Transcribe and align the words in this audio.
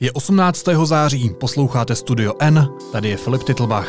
Je 0.00 0.12
18. 0.12 0.64
září, 0.84 1.30
posloucháte 1.30 1.94
Studio 1.94 2.32
N, 2.38 2.68
tady 2.92 3.08
je 3.08 3.16
Filip 3.16 3.42
Titlbach. 3.42 3.88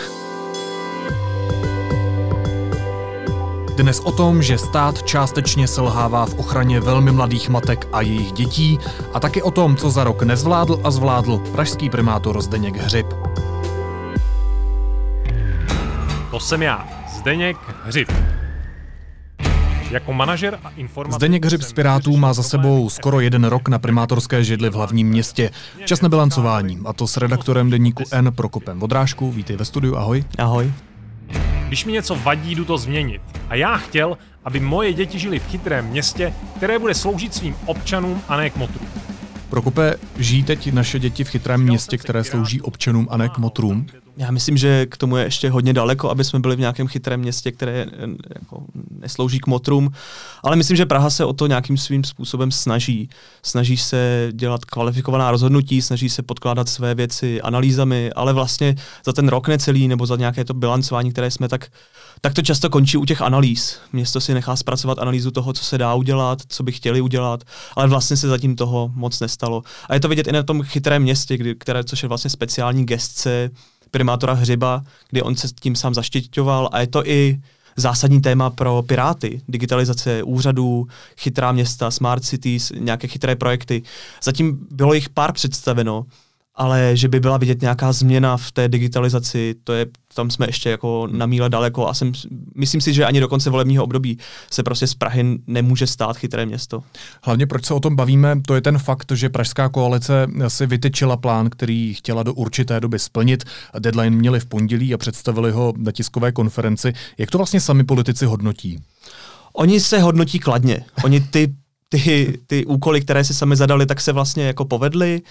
Dnes 3.77 3.99
o 3.99 4.11
tom, 4.11 4.43
že 4.43 4.57
stát 4.57 5.03
částečně 5.03 5.67
selhává 5.67 6.25
v 6.25 6.39
ochraně 6.39 6.79
velmi 6.79 7.11
mladých 7.11 7.49
matek 7.49 7.87
a 7.91 8.01
jejich 8.01 8.31
dětí 8.31 8.79
a 9.13 9.19
taky 9.19 9.41
o 9.41 9.51
tom, 9.51 9.75
co 9.75 9.89
za 9.89 10.03
rok 10.03 10.23
nezvládl 10.23 10.79
a 10.83 10.91
zvládl 10.91 11.37
pražský 11.37 11.89
primátor 11.89 12.41
Zdeněk 12.41 12.75
Hřib. 12.75 13.07
To 16.31 16.39
jsem 16.39 16.61
já, 16.61 16.87
Zdeněk 17.17 17.57
Hřib. 17.83 18.11
Jako 19.89 20.13
manažer 20.13 20.59
a 20.63 20.69
informatik... 20.69 21.15
Zdeněk 21.15 21.45
Hřib 21.45 21.61
z 21.61 21.73
Pirátů 21.73 22.17
má 22.17 22.33
za 22.33 22.43
sebou 22.43 22.89
skoro 22.89 23.19
jeden 23.19 23.43
rok 23.43 23.69
na 23.69 23.79
primátorské 23.79 24.43
židli 24.43 24.69
v 24.69 24.73
hlavním 24.73 25.07
městě. 25.07 25.51
Čas 25.85 26.01
na 26.01 26.09
bilancování, 26.09 26.79
a 26.85 26.93
to 26.93 27.07
s 27.07 27.17
redaktorem 27.17 27.69
deníku 27.69 28.03
N 28.11 28.31
Prokopem 28.35 28.79
Vodrážku. 28.79 29.31
Vítej 29.31 29.55
ve 29.55 29.65
studiu, 29.65 29.95
ahoj. 29.95 30.23
Ahoj. 30.37 30.73
Když 31.67 31.85
mi 31.85 31.91
něco 31.91 32.15
vadí, 32.15 32.55
jdu 32.55 32.65
to 32.65 32.77
změnit. 32.77 33.21
A 33.49 33.55
já 33.55 33.77
chtěl, 33.77 34.17
aby 34.45 34.59
moje 34.59 34.93
děti 34.93 35.19
žili 35.19 35.39
v 35.39 35.47
chytrém 35.47 35.85
městě, 35.85 36.33
které 36.57 36.79
bude 36.79 36.93
sloužit 36.93 37.33
svým 37.33 37.55
občanům 37.65 38.21
a 38.27 38.37
ne 38.37 38.49
k 38.49 38.55
motru. 38.55 38.81
Prokope, 39.49 39.95
žijí 40.17 40.43
teď 40.43 40.73
naše 40.73 40.99
děti 40.99 41.23
v 41.23 41.29
chytrém 41.29 41.63
městě, 41.63 41.97
které 41.97 42.23
slouží 42.23 42.61
občanům 42.61 43.07
a 43.11 43.17
ne 43.17 43.29
k 43.29 43.37
motrům? 43.37 43.85
Já 44.19 44.31
myslím, 44.31 44.57
že 44.57 44.85
k 44.85 44.97
tomu 44.97 45.17
je 45.17 45.23
ještě 45.23 45.49
hodně 45.49 45.73
daleko, 45.73 46.09
aby 46.09 46.23
jsme 46.23 46.39
byli 46.39 46.55
v 46.55 46.59
nějakém 46.59 46.87
chytrém 46.87 47.19
městě, 47.19 47.51
které 47.51 47.85
eh, 47.91 48.07
jako 48.35 48.63
neslouží 48.89 49.39
k 49.39 49.47
motrům, 49.47 49.91
ale 50.43 50.55
myslím, 50.55 50.77
že 50.77 50.85
Praha 50.85 51.09
se 51.09 51.25
o 51.25 51.33
to 51.33 51.47
nějakým 51.47 51.77
svým 51.77 52.03
způsobem 52.03 52.51
snaží. 52.51 53.09
Snaží 53.43 53.77
se 53.77 54.29
dělat 54.31 54.65
kvalifikovaná 54.65 55.31
rozhodnutí, 55.31 55.81
snaží 55.81 56.09
se 56.09 56.23
podkládat 56.23 56.69
své 56.69 56.95
věci 56.95 57.41
analýzami, 57.41 58.11
ale 58.15 58.33
vlastně 58.33 58.75
za 59.05 59.13
ten 59.13 59.27
rok 59.27 59.47
necelý 59.47 59.87
nebo 59.87 60.05
za 60.05 60.15
nějaké 60.15 60.45
to 60.45 60.53
bilancování, 60.53 61.11
které 61.11 61.31
jsme 61.31 61.49
tak 61.49 61.67
tak 62.21 62.33
to 62.33 62.41
často 62.41 62.69
končí 62.69 62.97
u 62.97 63.05
těch 63.05 63.21
analýz. 63.21 63.79
Město 63.93 64.21
si 64.21 64.33
nechá 64.33 64.55
zpracovat 64.55 64.99
analýzu 64.99 65.31
toho, 65.31 65.53
co 65.53 65.63
se 65.63 65.77
dá 65.77 65.93
udělat, 65.93 66.39
co 66.47 66.63
by 66.63 66.71
chtěli 66.71 67.01
udělat, 67.01 67.43
ale 67.75 67.87
vlastně 67.87 68.17
se 68.17 68.27
zatím 68.27 68.55
toho 68.55 68.91
moc 68.93 69.19
nestalo. 69.19 69.63
A 69.89 69.93
je 69.93 69.99
to 69.99 70.07
vidět 70.07 70.27
i 70.27 70.31
na 70.31 70.43
tom 70.43 70.63
chytrém 70.63 71.01
městě, 71.01 71.37
kdy, 71.37 71.55
které, 71.55 71.83
což 71.83 72.03
je 72.03 72.09
vlastně 72.09 72.29
speciální 72.29 72.85
gestce 72.85 73.49
primátora 73.91 74.33
Hřiba, 74.33 74.83
kdy 75.09 75.21
on 75.21 75.35
se 75.35 75.47
tím 75.61 75.75
sám 75.75 75.93
zaštiťoval 75.93 76.69
a 76.71 76.79
je 76.79 76.87
to 76.87 77.07
i 77.07 77.39
zásadní 77.75 78.21
téma 78.21 78.49
pro 78.49 78.81
Piráty. 78.81 79.41
Digitalizace 79.47 80.23
úřadů, 80.23 80.87
chytrá 81.17 81.51
města, 81.51 81.91
smart 81.91 82.25
cities, 82.25 82.71
nějaké 82.75 83.07
chytré 83.07 83.35
projekty. 83.35 83.83
Zatím 84.23 84.67
bylo 84.71 84.93
jich 84.93 85.09
pár 85.09 85.33
představeno, 85.33 86.05
ale 86.59 86.91
že 86.97 87.07
by 87.07 87.19
byla 87.19 87.37
vidět 87.37 87.61
nějaká 87.61 87.91
změna 87.91 88.37
v 88.37 88.51
té 88.51 88.67
digitalizaci, 88.67 89.55
to 89.63 89.73
je, 89.73 89.85
tam 90.13 90.31
jsme 90.31 90.47
ještě 90.47 90.69
jako 90.69 91.07
na 91.11 91.25
míle 91.25 91.49
daleko 91.49 91.87
a 91.87 91.93
jsem, 91.93 92.11
myslím 92.55 92.81
si, 92.81 92.93
že 92.93 93.05
ani 93.05 93.19
do 93.19 93.27
konce 93.27 93.49
volebního 93.49 93.83
období 93.83 94.17
se 94.51 94.63
prostě 94.63 94.87
z 94.87 94.93
Prahy 94.93 95.39
nemůže 95.47 95.87
stát 95.87 96.17
chytré 96.17 96.45
město. 96.45 96.83
Hlavně 97.23 97.47
proč 97.47 97.65
se 97.65 97.73
o 97.73 97.79
tom 97.79 97.95
bavíme, 97.95 98.41
to 98.47 98.55
je 98.55 98.61
ten 98.61 98.77
fakt, 98.77 99.11
že 99.11 99.29
Pražská 99.29 99.69
koalice 99.69 100.27
si 100.47 100.65
vytyčila 100.65 101.17
plán, 101.17 101.49
který 101.49 101.93
chtěla 101.93 102.23
do 102.23 102.33
určité 102.33 102.79
doby 102.79 102.99
splnit. 102.99 103.43
Deadline 103.79 104.15
měli 104.15 104.39
v 104.39 104.45
pondělí 104.45 104.93
a 104.93 104.97
představili 104.97 105.51
ho 105.51 105.73
na 105.77 105.91
tiskové 105.91 106.31
konferenci. 106.31 106.93
Jak 107.17 107.31
to 107.31 107.37
vlastně 107.37 107.61
sami 107.61 107.83
politici 107.83 108.25
hodnotí? 108.25 108.83
Oni 109.53 109.79
se 109.79 109.99
hodnotí 109.99 110.39
kladně. 110.39 110.85
Oni 111.03 111.21
ty, 111.21 111.53
ty, 111.89 112.39
ty 112.47 112.65
úkoly, 112.65 113.01
které 113.01 113.23
si 113.23 113.33
sami 113.33 113.55
zadali, 113.55 113.85
tak 113.85 114.01
se 114.01 114.11
vlastně 114.11 114.43
jako 114.43 114.65
povedly 114.65 115.21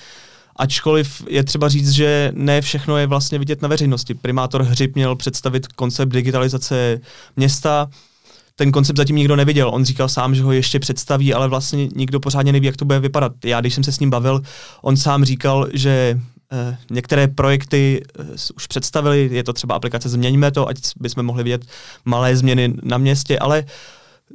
ačkoliv 0.58 1.22
je 1.28 1.44
třeba 1.44 1.68
říct, 1.68 1.90
že 1.90 2.32
ne 2.34 2.60
všechno 2.60 2.96
je 2.96 3.06
vlastně 3.06 3.38
vidět 3.38 3.62
na 3.62 3.68
veřejnosti. 3.68 4.14
Primátor 4.14 4.62
Hřib 4.62 4.94
měl 4.94 5.16
představit 5.16 5.66
koncept 5.66 6.12
digitalizace 6.12 7.00
města, 7.36 7.88
ten 8.56 8.72
koncept 8.72 8.96
zatím 8.96 9.16
nikdo 9.16 9.36
neviděl. 9.36 9.70
On 9.74 9.84
říkal 9.84 10.08
sám, 10.08 10.34
že 10.34 10.42
ho 10.42 10.52
ještě 10.52 10.78
představí, 10.78 11.34
ale 11.34 11.48
vlastně 11.48 11.88
nikdo 11.96 12.20
pořádně 12.20 12.52
neví, 12.52 12.66
jak 12.66 12.76
to 12.76 12.84
bude 12.84 13.00
vypadat. 13.00 13.32
Já, 13.44 13.60
když 13.60 13.74
jsem 13.74 13.84
se 13.84 13.92
s 13.92 14.00
ním 14.00 14.10
bavil, 14.10 14.42
on 14.82 14.96
sám 14.96 15.24
říkal, 15.24 15.68
že 15.72 16.20
eh, 16.52 16.76
některé 16.90 17.28
projekty 17.28 18.02
eh, 18.18 18.22
už 18.56 18.66
představili, 18.66 19.28
je 19.32 19.44
to 19.44 19.52
třeba 19.52 19.74
aplikace 19.74 20.08
Změňme 20.08 20.50
to, 20.50 20.68
ať 20.68 20.78
bychom 20.96 21.26
mohli 21.26 21.44
vidět 21.44 21.62
malé 22.04 22.36
změny 22.36 22.74
na 22.82 22.98
městě, 22.98 23.38
ale 23.38 23.64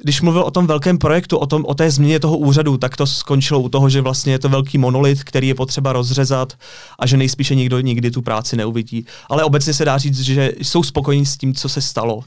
když 0.03 0.21
mluvil 0.21 0.41
o 0.41 0.51
tom 0.51 0.67
velkém 0.67 0.97
projektu, 0.97 1.37
o, 1.37 1.45
tom, 1.45 1.65
o 1.65 1.73
té 1.73 1.91
změně 1.91 2.19
toho 2.19 2.37
úřadu, 2.37 2.77
tak 2.77 2.97
to 2.97 3.07
skončilo 3.07 3.59
u 3.59 3.69
toho, 3.69 3.89
že 3.89 4.01
vlastně 4.01 4.33
je 4.33 4.39
to 4.39 4.49
velký 4.49 4.77
monolit, 4.77 5.23
který 5.23 5.47
je 5.47 5.55
potřeba 5.55 5.93
rozřezat 5.93 6.53
a 6.99 7.07
že 7.07 7.17
nejspíše 7.17 7.55
nikdo 7.55 7.79
nikdy 7.79 8.11
tu 8.11 8.21
práci 8.21 8.57
neuvidí. 8.57 9.05
Ale 9.29 9.43
obecně 9.43 9.73
se 9.73 9.85
dá 9.85 9.97
říct, 9.97 10.19
že 10.19 10.51
jsou 10.61 10.83
spokojení 10.83 11.25
s 11.25 11.37
tím, 11.37 11.53
co 11.53 11.69
se 11.69 11.81
stalo. 11.81 12.23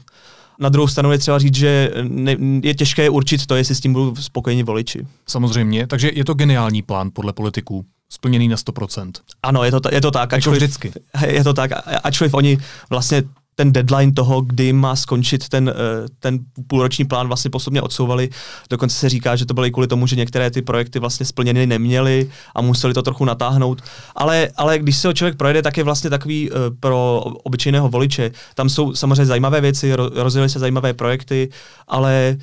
Na 0.59 0.69
druhou 0.69 0.87
stranu 0.87 1.11
je 1.11 1.17
třeba 1.17 1.39
říct, 1.39 1.55
že 1.55 1.91
ne, 2.03 2.35
je 2.63 2.73
těžké 2.73 3.09
určit 3.09 3.45
to, 3.45 3.55
jestli 3.55 3.75
s 3.75 3.79
tím 3.79 3.93
budou 3.93 4.15
spokojení 4.15 4.63
voliči. 4.63 5.07
Samozřejmě, 5.27 5.87
takže 5.87 6.11
je 6.13 6.25
to 6.25 6.33
geniální 6.33 6.81
plán 6.81 7.09
podle 7.13 7.33
politiků 7.33 7.85
splněný 8.09 8.47
na 8.47 8.55
100%. 8.55 9.11
Ano, 9.43 9.63
je 9.63 9.71
to, 9.71 9.81
je 9.91 10.01
to 10.01 10.11
tak. 10.11 10.31
Jako 10.31 10.35
ačkoliv, 10.35 10.57
vždycky. 10.57 10.91
Je 11.27 11.43
to 11.43 11.53
tak, 11.53 11.71
ačkoliv 12.03 12.33
oni 12.33 12.57
vlastně 12.89 13.23
ten 13.59 13.73
deadline 13.73 14.11
toho, 14.11 14.41
kdy 14.41 14.73
má 14.73 14.95
skončit 14.95 15.49
ten, 15.49 15.69
eh, 15.69 15.73
ten 16.19 16.39
půlroční 16.67 17.05
plán 17.05 17.27
vlastně 17.27 17.51
postupně 17.51 17.81
odsouvali. 17.81 18.29
Dokonce 18.69 18.95
se 18.95 19.09
říká, 19.09 19.35
že 19.35 19.45
to 19.45 19.53
bylo 19.53 19.65
i 19.65 19.71
kvůli 19.71 19.87
tomu, 19.87 20.07
že 20.07 20.15
některé 20.15 20.51
ty 20.51 20.61
projekty 20.61 20.99
vlastně 20.99 21.25
splněny 21.25 21.67
neměly 21.67 22.29
a 22.55 22.61
museli 22.61 22.93
to 22.93 23.01
trochu 23.01 23.25
natáhnout. 23.25 23.81
Ale, 24.15 24.49
ale 24.55 24.79
když 24.79 24.97
se 24.97 25.09
o 25.09 25.13
člověk 25.13 25.37
projede, 25.37 25.61
tak 25.61 25.77
je 25.77 25.83
vlastně 25.83 26.09
takový 26.09 26.51
uh, 26.51 26.57
pro 26.79 27.21
obyčejného 27.43 27.89
voliče. 27.89 28.31
Tam 28.55 28.69
jsou 28.69 28.95
samozřejmě 28.95 29.25
zajímavé 29.25 29.61
věci, 29.61 29.93
rozjeli 29.95 30.49
se 30.49 30.59
zajímavé 30.59 30.93
projekty, 30.93 31.49
ale 31.87 32.37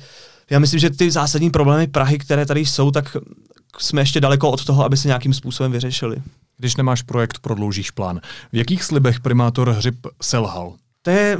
já 0.49 0.59
myslím, 0.59 0.79
že 0.79 0.89
ty 0.89 1.11
zásadní 1.11 1.49
problémy 1.49 1.87
Prahy, 1.87 2.17
které 2.17 2.45
tady 2.45 2.65
jsou, 2.65 2.91
tak 2.91 3.17
jsme 3.79 4.01
ještě 4.01 4.21
daleko 4.21 4.51
od 4.51 4.65
toho, 4.65 4.85
aby 4.85 4.97
se 4.97 5.07
nějakým 5.07 5.33
způsobem 5.33 5.71
vyřešili. 5.71 6.17
Když 6.57 6.75
nemáš 6.75 7.01
projekt, 7.01 7.39
prodloužíš 7.39 7.91
plán. 7.91 8.21
V 8.51 8.57
jakých 8.57 8.83
slibech 8.83 9.19
primátor 9.19 9.69
Hřib 9.69 10.07
selhal? 10.21 10.73
To 11.05 11.11
je, 11.11 11.37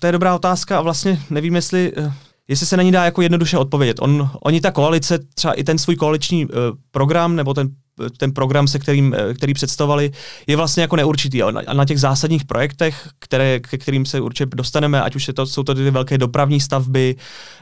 to 0.00 0.06
je 0.06 0.12
dobrá 0.12 0.34
otázka 0.34 0.78
a 0.78 0.82
vlastně 0.82 1.22
nevím, 1.30 1.54
jestli, 1.54 1.92
eh, 1.96 2.12
jestli 2.48 2.66
se 2.66 2.76
na 2.76 2.82
ní 2.82 2.92
dá 2.92 3.04
jako 3.04 3.22
jednoduše 3.22 3.58
odpovědět. 3.58 3.96
On, 4.00 4.30
oni 4.42 4.60
ta 4.60 4.70
koalice, 4.70 5.18
třeba 5.34 5.54
i 5.54 5.64
ten 5.64 5.78
svůj 5.78 5.96
koaliční 5.96 6.46
uh, 6.46 6.52
program, 6.90 7.36
nebo 7.36 7.54
ten 7.54 7.68
ten 8.16 8.32
program, 8.32 8.68
se 8.68 8.78
kterým, 8.78 9.14
eh, 9.14 9.34
který 9.34 9.54
představovali, 9.54 10.12
je 10.46 10.56
vlastně 10.56 10.80
jako 10.80 10.96
neurčitý. 10.96 11.42
A 11.42 11.50
na, 11.50 11.60
a 11.66 11.74
na 11.74 11.84
těch 11.84 12.00
zásadních 12.00 12.44
projektech, 12.44 13.08
které, 13.18 13.60
ke 13.60 13.78
kterým 13.78 14.06
se 14.06 14.20
určitě 14.20 14.46
dostaneme, 14.56 15.02
ať 15.02 15.16
už 15.16 15.28
je 15.28 15.34
to, 15.34 15.46
jsou 15.46 15.62
to 15.62 15.74
ty 15.74 15.90
velké 15.90 16.18
dopravní 16.18 16.60
stavby, 16.60 17.16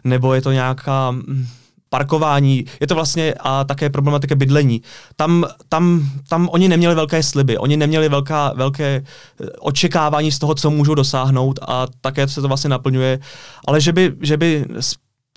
nebo 0.04 0.34
je 0.34 0.42
to 0.42 0.52
nějaká 0.52 1.10
hm, 1.10 1.46
parkování, 1.92 2.64
je 2.80 2.86
to 2.86 2.94
vlastně 2.94 3.34
a 3.40 3.64
také 3.64 3.90
problematika 3.90 4.34
bydlení. 4.34 4.82
Tam, 5.16 5.44
tam, 5.68 6.08
tam 6.28 6.48
oni 6.52 6.68
neměli 6.68 6.94
velké 6.94 7.22
sliby, 7.22 7.58
oni 7.58 7.76
neměli 7.76 8.08
velká, 8.08 8.52
velké 8.56 9.04
eh, 9.04 9.46
očekávání 9.58 10.32
z 10.32 10.38
toho, 10.38 10.54
co 10.54 10.70
můžou 10.70 10.94
dosáhnout 10.94 11.58
a 11.68 11.86
také 12.00 12.28
se 12.28 12.40
to 12.40 12.48
vlastně 12.48 12.70
naplňuje. 12.70 13.18
Ale 13.66 13.80
že 13.80 13.92
by, 13.92 14.12
že 14.20 14.36
by 14.36 14.64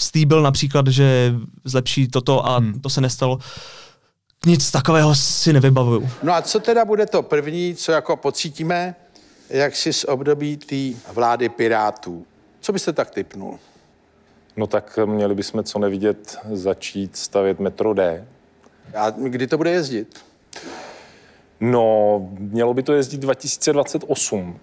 stýbil 0.01 0.41
například, 0.41 0.87
že 0.87 1.35
zlepší 1.63 2.07
toto 2.07 2.45
a 2.47 2.57
hmm. 2.57 2.79
to 2.79 2.89
se 2.89 3.01
nestalo, 3.01 3.39
nic 4.45 4.71
takového 4.71 5.15
si 5.15 5.53
nevybavuju. 5.53 6.09
No 6.23 6.33
a 6.33 6.41
co 6.41 6.59
teda 6.59 6.85
bude 6.85 7.05
to 7.05 7.21
první, 7.21 7.75
co 7.75 7.91
jako 7.91 8.17
pocítíme, 8.17 8.95
jak 9.49 9.75
si 9.75 9.93
z 9.93 10.03
období 10.03 10.57
té 10.57 10.99
vlády 11.13 11.49
Pirátů? 11.49 12.25
Co 12.61 12.73
byste 12.73 12.93
tak 12.93 13.09
typnul? 13.09 13.59
No 14.57 14.67
tak 14.67 14.99
měli 15.05 15.35
bychom 15.35 15.63
co 15.63 15.79
nevidět 15.79 16.37
začít 16.51 17.17
stavět 17.17 17.59
metro 17.59 17.93
D. 17.93 18.27
A 18.95 19.09
kdy 19.09 19.47
to 19.47 19.57
bude 19.57 19.71
jezdit? 19.71 20.25
No, 21.59 22.19
mělo 22.37 22.73
by 22.73 22.83
to 22.83 22.93
jezdit 22.93 23.17
2028. 23.17 24.59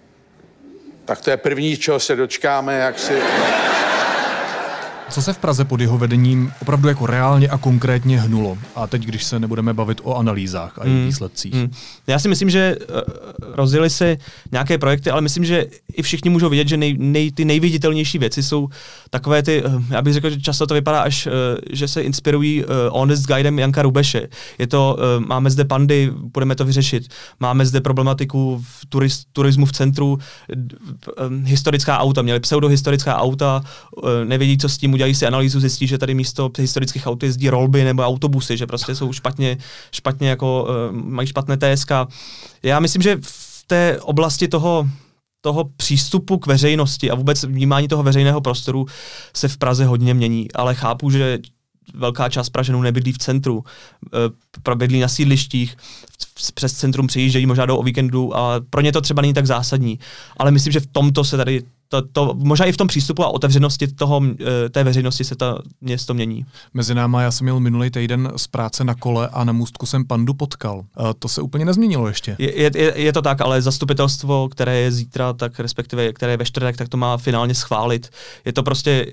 Tak 1.05 1.21
to 1.21 1.29
je 1.29 1.37
první, 1.37 1.77
čeho 1.77 1.99
se 1.99 2.15
dočkáme, 2.15 2.77
jak 2.77 2.99
si... 2.99 3.13
Co 5.13 5.21
se 5.21 5.33
v 5.33 5.37
Praze 5.37 5.65
pod 5.65 5.81
jeho 5.81 5.97
vedením 5.97 6.51
opravdu 6.61 6.87
jako 6.87 7.05
reálně 7.05 7.49
a 7.49 7.57
konkrétně 7.57 8.21
hnulo? 8.21 8.57
A 8.75 8.87
teď, 8.87 9.05
když 9.05 9.23
se 9.23 9.39
nebudeme 9.39 9.73
bavit 9.73 10.01
o 10.03 10.15
analýzách 10.15 10.79
a 10.79 10.85
jejich 10.85 10.99
hmm. 10.99 11.07
výsledcích. 11.07 11.53
Hmm. 11.53 11.71
Já 12.07 12.19
si 12.19 12.27
myslím, 12.27 12.49
že 12.49 12.75
uh, 12.75 12.95
rozjeli 13.55 13.89
se 13.89 14.17
nějaké 14.51 14.77
projekty, 14.77 15.09
ale 15.09 15.21
myslím, 15.21 15.45
že 15.45 15.65
i 15.93 16.01
všichni 16.01 16.29
můžou 16.29 16.49
vidět, 16.49 16.67
že 16.67 16.77
nej, 16.77 16.95
nej, 16.99 17.31
ty 17.31 17.45
nejviditelnější 17.45 18.17
věci 18.17 18.43
jsou 18.43 18.69
takové 19.09 19.43
ty, 19.43 19.63
uh, 19.63 19.83
já 19.89 20.01
bych 20.01 20.13
řekl, 20.13 20.29
že 20.29 20.41
často 20.41 20.67
to 20.67 20.73
vypadá 20.73 21.01
až, 21.01 21.25
uh, 21.27 21.31
že 21.71 21.87
se 21.87 22.01
inspirují 22.01 22.63
Honest 22.89 23.27
Guidem 23.27 23.59
Janka 23.59 23.81
Rubeše. 23.81 24.27
Je 24.59 24.67
to, 24.67 24.97
máme 25.27 25.51
zde 25.51 25.65
pandy, 25.65 26.11
budeme 26.15 26.55
to 26.55 26.65
vyřešit. 26.65 27.07
Máme 27.39 27.65
zde 27.65 27.81
problematiku 27.81 28.63
v 28.67 28.85
turist, 28.85 29.27
turismu 29.33 29.65
v 29.65 29.71
centru, 29.71 30.19
historická 31.43 31.99
auta, 31.99 32.21
měli 32.21 32.39
pseudohistorická 32.39 33.17
auta, 33.17 33.63
nevědí, 34.23 34.57
co 34.57 34.69
s 34.69 34.77
tím 34.77 34.93
udělat 34.93 35.02
udělají 35.03 35.15
si 35.15 35.27
analýzu, 35.27 35.59
zjistí, 35.59 35.87
že 35.87 35.97
tady 35.97 36.13
místo 36.13 36.51
historických 36.59 37.07
aut 37.07 37.23
jezdí 37.23 37.49
rolby 37.49 37.83
nebo 37.83 38.03
autobusy, 38.03 38.57
že 38.57 38.67
prostě 38.67 38.95
jsou 38.95 39.13
špatně, 39.13 39.57
špatně 39.91 40.29
jako, 40.29 40.63
uh, 40.63 40.95
mají 40.95 41.27
špatné 41.27 41.57
TSK. 41.57 41.91
Já 42.63 42.79
myslím, 42.79 43.01
že 43.01 43.17
v 43.21 43.63
té 43.67 43.99
oblasti 44.01 44.47
toho 44.47 44.89
toho 45.41 45.63
přístupu 45.77 46.37
k 46.37 46.47
veřejnosti 46.47 47.11
a 47.11 47.15
vůbec 47.15 47.43
vnímání 47.43 47.87
toho 47.87 48.03
veřejného 48.03 48.41
prostoru 48.41 48.85
se 49.35 49.47
v 49.47 49.57
Praze 49.57 49.85
hodně 49.85 50.13
mění, 50.13 50.51
ale 50.51 50.75
chápu, 50.75 51.09
že 51.09 51.39
velká 51.93 52.29
část 52.29 52.49
Praženů 52.49 52.81
nebydlí 52.81 53.11
v 53.11 53.17
centru, 53.17 53.63
e, 54.69 54.75
bydlí 54.75 54.99
na 54.99 55.07
sídlištích, 55.07 55.77
přes 56.53 56.73
centrum 56.73 57.07
přijíždějí, 57.07 57.45
možná 57.45 57.65
do 57.65 57.77
o 57.77 57.83
víkendu 57.83 58.37
a 58.37 58.61
pro 58.69 58.81
ně 58.81 58.91
to 58.91 59.01
třeba 59.01 59.21
není 59.21 59.33
tak 59.33 59.47
zásadní. 59.47 59.99
Ale 60.37 60.51
myslím, 60.51 60.73
že 60.73 60.79
v 60.79 60.87
tomto 60.87 61.23
se 61.23 61.37
tady 61.37 61.63
to, 61.87 62.01
to, 62.01 62.33
možná 62.37 62.65
i 62.65 62.71
v 62.71 62.77
tom 62.77 62.87
přístupu 62.87 63.23
a 63.23 63.27
otevřenosti 63.27 63.87
toho, 63.87 64.21
eh, 64.25 64.69
té 64.69 64.83
veřejnosti 64.83 65.23
se 65.23 65.35
to 65.35 65.59
město 65.81 66.13
mění. 66.13 66.45
Mezi 66.73 66.95
náma 66.95 67.21
já 67.21 67.31
jsem 67.31 67.45
měl 67.45 67.59
minulý 67.59 67.89
týden 67.89 68.31
z 68.35 68.47
práce 68.47 68.83
na 68.83 68.95
kole 68.95 69.29
a 69.33 69.43
na 69.43 69.53
můstku 69.53 69.85
jsem 69.85 70.05
pandu 70.05 70.33
potkal. 70.33 70.83
A 70.95 71.13
to 71.13 71.27
se 71.27 71.41
úplně 71.41 71.65
nezměnilo 71.65 72.07
ještě. 72.07 72.35
Je, 72.39 72.57
je, 72.57 72.93
je 72.95 73.13
to 73.13 73.21
tak, 73.21 73.41
ale 73.41 73.61
zastupitelstvo, 73.61 74.49
které 74.49 74.77
je 74.77 74.91
zítra, 74.91 75.33
tak 75.33 75.59
respektive 75.59 76.13
které 76.13 76.33
je 76.33 76.37
ve 76.37 76.45
čtvrtek, 76.45 76.77
tak 76.77 76.89
to 76.89 76.97
má 76.97 77.17
finálně 77.17 77.55
schválit. 77.55 78.09
Je 78.45 78.53
to 78.53 78.63
prostě 78.63 79.05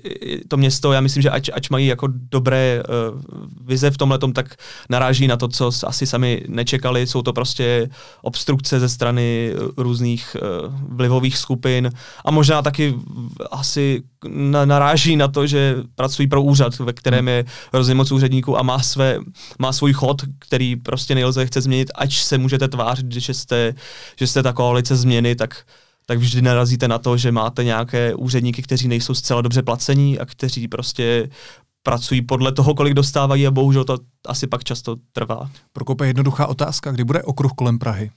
to 0.47 0.57
město, 0.57 0.91
já 0.91 1.01
myslím, 1.01 1.23
že 1.23 1.29
ač, 1.29 1.49
ač 1.53 1.69
mají 1.69 1.87
jako 1.87 2.07
dobré 2.31 2.83
uh, 3.11 3.19
vize 3.65 3.91
v 3.91 3.97
tomhle, 3.97 4.19
tak 4.33 4.55
naráží 4.89 5.27
na 5.27 5.37
to, 5.37 5.47
co 5.47 5.71
asi 5.83 6.05
sami 6.05 6.43
nečekali. 6.47 7.07
Jsou 7.07 7.21
to 7.21 7.33
prostě 7.33 7.89
obstrukce 8.21 8.79
ze 8.79 8.89
strany 8.89 9.53
různých 9.77 10.35
uh, 10.41 10.73
vlivových 10.97 11.37
skupin 11.37 11.89
a 12.25 12.31
možná 12.31 12.60
tak 12.61 12.71
taky 12.71 12.95
asi 13.51 14.03
naráží 14.65 15.15
na 15.15 15.27
to, 15.27 15.47
že 15.47 15.75
pracují 15.95 16.27
pro 16.27 16.41
úřad, 16.41 16.79
ve 16.79 16.93
kterém 16.93 17.27
je 17.27 17.45
hrozně 17.73 17.95
moc 17.95 18.11
úředníků 18.11 18.59
a 18.59 18.63
má, 18.63 18.79
své, 18.79 19.19
má 19.59 19.73
svůj 19.73 19.93
chod, 19.93 20.21
který 20.39 20.75
prostě 20.75 21.15
nelze 21.15 21.45
chce 21.45 21.61
změnit, 21.61 21.91
ať 21.95 22.13
se 22.13 22.37
můžete 22.37 22.67
tvářit, 22.67 23.11
že 23.11 23.33
jste, 23.33 23.73
že 24.19 24.27
jste 24.27 24.43
ta 24.43 24.53
koalice 24.53 24.95
změny, 24.95 25.35
tak 25.35 25.55
tak 26.05 26.19
vždy 26.19 26.41
narazíte 26.41 26.87
na 26.87 26.97
to, 26.97 27.17
že 27.17 27.31
máte 27.31 27.63
nějaké 27.63 28.15
úředníky, 28.15 28.61
kteří 28.61 28.87
nejsou 28.87 29.13
zcela 29.13 29.41
dobře 29.41 29.61
placení 29.61 30.19
a 30.19 30.25
kteří 30.25 30.67
prostě 30.67 31.29
pracují 31.83 32.21
podle 32.21 32.51
toho, 32.51 32.75
kolik 32.75 32.93
dostávají 32.93 33.47
a 33.47 33.51
bohužel 33.51 33.83
to 33.83 33.97
asi 34.27 34.47
pak 34.47 34.63
často 34.63 34.95
trvá. 35.13 35.49
Prokope, 35.73 36.07
jednoduchá 36.07 36.47
otázka, 36.47 36.91
kdy 36.91 37.03
bude 37.03 37.23
okruh 37.23 37.51
kolem 37.55 37.79
Prahy? 37.79 38.11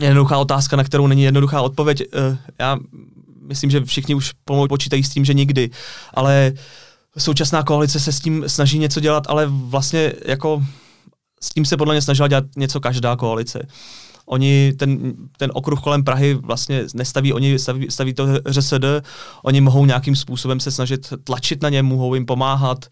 Jednoduchá 0.00 0.38
otázka, 0.38 0.76
na 0.76 0.84
kterou 0.84 1.06
není 1.06 1.22
jednoduchá 1.22 1.62
odpověď. 1.62 2.02
Eh, 2.02 2.38
já 2.58 2.76
myslím, 3.42 3.70
že 3.70 3.84
všichni 3.84 4.14
už 4.14 4.32
pomalu 4.44 4.68
počítají 4.68 5.04
s 5.04 5.08
tím, 5.08 5.24
že 5.24 5.34
nikdy, 5.34 5.70
ale 6.14 6.52
současná 7.18 7.62
koalice 7.62 8.00
se 8.00 8.12
s 8.12 8.20
tím 8.20 8.44
snaží 8.46 8.78
něco 8.78 9.00
dělat, 9.00 9.24
ale 9.28 9.46
vlastně 9.46 10.12
jako 10.26 10.62
s 11.40 11.48
tím 11.48 11.64
se 11.64 11.76
podle 11.76 11.94
mě 11.94 12.02
snažila 12.02 12.28
dělat 12.28 12.44
něco 12.56 12.80
každá 12.80 13.16
koalice. 13.16 13.66
Oni 14.26 14.72
ten, 14.72 15.14
ten 15.36 15.50
okruh 15.54 15.80
kolem 15.80 16.04
Prahy 16.04 16.34
vlastně 16.34 16.84
nestaví, 16.94 17.32
oni 17.32 17.58
staví, 17.58 17.86
staví 17.90 18.14
to 18.14 18.26
ŘSD, 18.50 18.84
oni 19.42 19.60
mohou 19.60 19.86
nějakým 19.86 20.16
způsobem 20.16 20.60
se 20.60 20.70
snažit 20.70 21.12
tlačit 21.24 21.62
na 21.62 21.68
ně, 21.68 21.82
mohou 21.82 22.14
jim 22.14 22.26
pomáhat, 22.26 22.86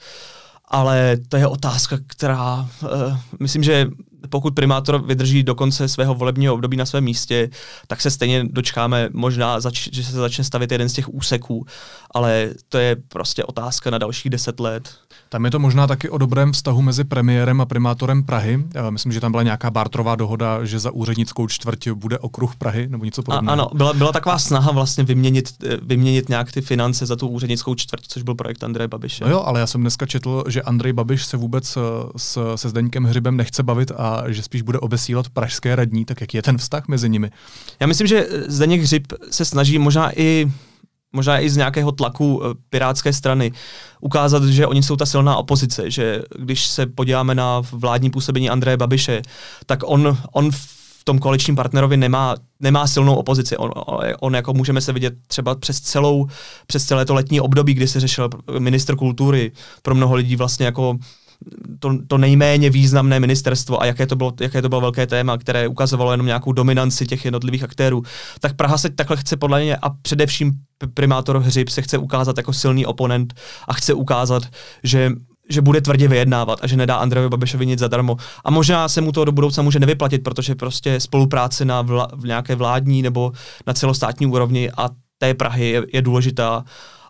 ale 0.69 1.17
to 1.29 1.37
je 1.37 1.47
otázka, 1.47 1.99
která 2.07 2.69
uh, 2.83 3.17
myslím, 3.41 3.63
že 3.63 3.87
pokud 4.27 4.55
primátor 4.55 5.07
vydrží 5.07 5.43
do 5.43 5.55
konce 5.55 5.89
svého 5.89 6.15
volebního 6.15 6.55
období 6.55 6.77
na 6.77 6.87
svém 6.87 7.05
místě, 7.05 7.51
tak 7.87 8.01
se 8.01 8.11
stejně 8.11 8.45
dočkáme 8.45 9.09
možná, 9.13 9.61
zač- 9.61 9.89
že 9.93 10.05
se 10.05 10.13
začne 10.13 10.45
stavit 10.45 10.73
jeden 10.73 10.89
z 10.89 10.93
těch 10.93 11.15
úseků, 11.15 11.67
ale 12.15 12.51
to 12.69 12.79
je 12.79 12.97
prostě 13.09 13.45
otázka 13.45 13.91
na 13.91 13.99
dalších 13.99 14.31
deset 14.31 14.61
let. 14.61 14.95
Tam 15.29 15.45
je 15.45 15.51
to 15.51 15.59
možná 15.59 15.87
taky 15.87 16.11
o 16.11 16.19
dobrém 16.19 16.53
vztahu 16.53 16.83
mezi 16.83 17.05
premiérem 17.05 17.61
a 17.61 17.67
primátorem 17.67 18.23
Prahy. 18.25 18.65
Já 18.75 18.91
myslím, 18.91 19.13
že 19.13 19.21
tam 19.21 19.31
byla 19.31 19.43
nějaká 19.43 19.71
Bartrová 19.71 20.15
dohoda, 20.17 20.65
že 20.65 20.79
za 20.79 20.91
úřednickou 20.91 21.47
čtvrť 21.47 21.89
bude 21.89 22.19
okruh 22.19 22.57
Prahy 22.57 22.89
nebo 22.89 23.05
něco 23.05 23.23
podobného. 23.23 23.51
A, 23.51 23.53
ano, 23.53 23.69
byla, 23.75 23.93
byla 23.93 24.13
taková 24.13 24.39
snaha 24.39 24.73
vlastně 24.73 25.05
vyměnit, 25.05 25.65
vyměnit 25.83 26.29
nějak 26.29 26.53
ty 26.53 26.61
finance 26.61 27.07
za 27.07 27.17
tu 27.17 27.29
úřednickou 27.29 27.75
čtvrť, 27.75 28.05
což 28.09 28.23
byl 28.23 28.35
projekt 28.35 28.65
Andreje 28.65 28.89
Babiše. 28.89 29.25
No 29.25 29.31
jo, 29.31 29.43
ale 29.47 29.61
já 29.61 29.67
jsem 29.67 29.81
dneska 29.81 30.07
četl, 30.07 30.45
že 30.49 30.63
Andrej 30.63 30.93
Babiš 30.93 31.27
se 31.27 31.37
vůbec 31.37 31.77
eh, 31.77 31.81
s, 32.17 32.55
se 32.57 32.69
Zdeňkem 32.69 33.05
Hřibem 33.05 33.37
nechce 33.37 33.63
bavit 33.63 33.93
a 33.97 34.16
že 34.27 34.43
spíš 34.43 34.63
bude 34.63 34.79
obesílat 34.79 35.29
pražské 35.29 35.77
radní, 35.77 36.05
tak 36.05 36.21
jaký 36.21 36.37
je 36.37 36.43
ten 36.43 36.59
vztah 36.59 36.89
mezi 36.89 37.09
nimi? 37.09 37.31
Já 37.81 37.87
myslím, 37.87 38.07
že 38.07 38.27
Zdeněk 38.49 38.81
Hřib 38.81 39.13
se 39.31 39.45
snaží 39.45 39.79
možná 39.79 40.19
i 40.19 40.47
možná 41.13 41.41
i 41.41 41.51
z 41.51 41.57
nějakého 41.57 41.93
tlaku 41.93 42.43
eh, 42.45 42.55
pirátské 42.71 43.13
strany 43.13 43.53
ukázat, 44.01 44.45
že 44.45 44.67
oni 44.67 44.83
jsou 44.83 44.97
ta 44.97 45.07
silná 45.07 45.37
opozice, 45.37 45.91
že 45.91 46.23
když 46.39 46.67
se 46.67 46.87
podíváme 46.87 47.35
na 47.35 47.63
vládní 47.73 48.11
působení 48.11 48.51
Andreje 48.51 48.77
Babiše, 48.77 49.23
tak 49.67 49.81
on, 49.85 50.19
on 50.33 50.51
v 50.51 51.05
tom 51.05 51.19
koaličním 51.19 51.57
partnerovi 51.57 51.97
nemá, 51.97 52.35
nemá 52.61 52.87
silnou 52.87 53.15
opozici. 53.15 53.57
On, 53.57 53.71
on, 54.21 54.35
jako 54.35 54.55
můžeme 54.55 54.81
se 54.81 54.93
vidět 54.93 55.15
třeba 55.27 55.55
přes 55.55 55.81
celou, 55.81 56.27
přes 56.67 56.85
celé 56.85 57.05
to 57.05 57.15
letní 57.15 57.41
období, 57.41 57.75
kdy 57.75 57.89
se 57.89 58.01
řešil 58.01 58.29
ministr 58.59 58.97
kultury, 58.97 59.53
pro 59.83 59.95
mnoho 59.95 60.15
lidí 60.15 60.37
vlastně 60.37 60.67
jako 60.67 60.99
to, 61.79 61.99
to 62.09 62.19
nejméně 62.19 62.71
významné 62.71 63.21
ministerstvo 63.21 63.83
a 63.83 63.87
jaké 63.87 64.07
to, 64.07 64.17
bylo, 64.17 64.33
jaké 64.41 64.63
to 64.63 64.69
bylo 64.69 64.81
velké 64.81 65.07
téma, 65.07 65.39
které 65.39 65.69
ukazovalo 65.69 66.11
jenom 66.11 66.27
nějakou 66.27 66.53
dominanci 66.53 67.07
těch 67.07 67.25
jednotlivých 67.25 67.63
aktérů, 67.63 68.03
tak 68.41 68.57
Praha 68.57 68.79
se 68.79 68.91
takhle 68.91 69.17
chce 69.17 69.37
podle 69.37 69.63
mě 69.63 69.77
a 69.77 69.91
především 69.91 70.53
primátor 70.95 71.39
Hřib 71.39 71.69
se 71.69 71.83
chce 71.83 71.99
ukázat 71.99 72.37
jako 72.37 72.53
silný 72.53 72.87
oponent 72.87 73.35
a 73.69 73.73
chce 73.73 73.95
ukázat, 73.95 74.43
že 74.83 75.13
že 75.49 75.61
bude 75.61 75.81
tvrdě 75.81 76.09
vyjednávat 76.09 76.59
a 76.63 76.67
že 76.67 76.77
nedá 76.77 76.97
Andrejovi 76.97 77.31
Babišovi 77.31 77.67
nic 77.67 77.81
zadarmo. 77.81 78.17
A 78.45 78.51
možná 78.51 78.89
se 78.89 79.01
mu 79.01 79.13
to 79.13 79.25
do 79.25 79.33
budoucna 79.33 79.63
může 79.63 79.79
nevyplatit, 79.79 80.23
protože 80.23 80.55
prostě 80.55 81.01
spolupráce 81.01 81.65
na 81.65 81.83
vla, 81.83 82.09
v 82.17 82.25
nějaké 82.25 82.55
vládní 82.55 83.03
nebo 83.03 83.33
na 83.67 83.73
celostátní 83.73 84.27
úrovni 84.27 84.71
a 84.77 84.89
té 85.19 85.35
Prahy 85.35 85.71
je, 85.71 85.83
je 85.93 86.03
důležitá 86.03 86.65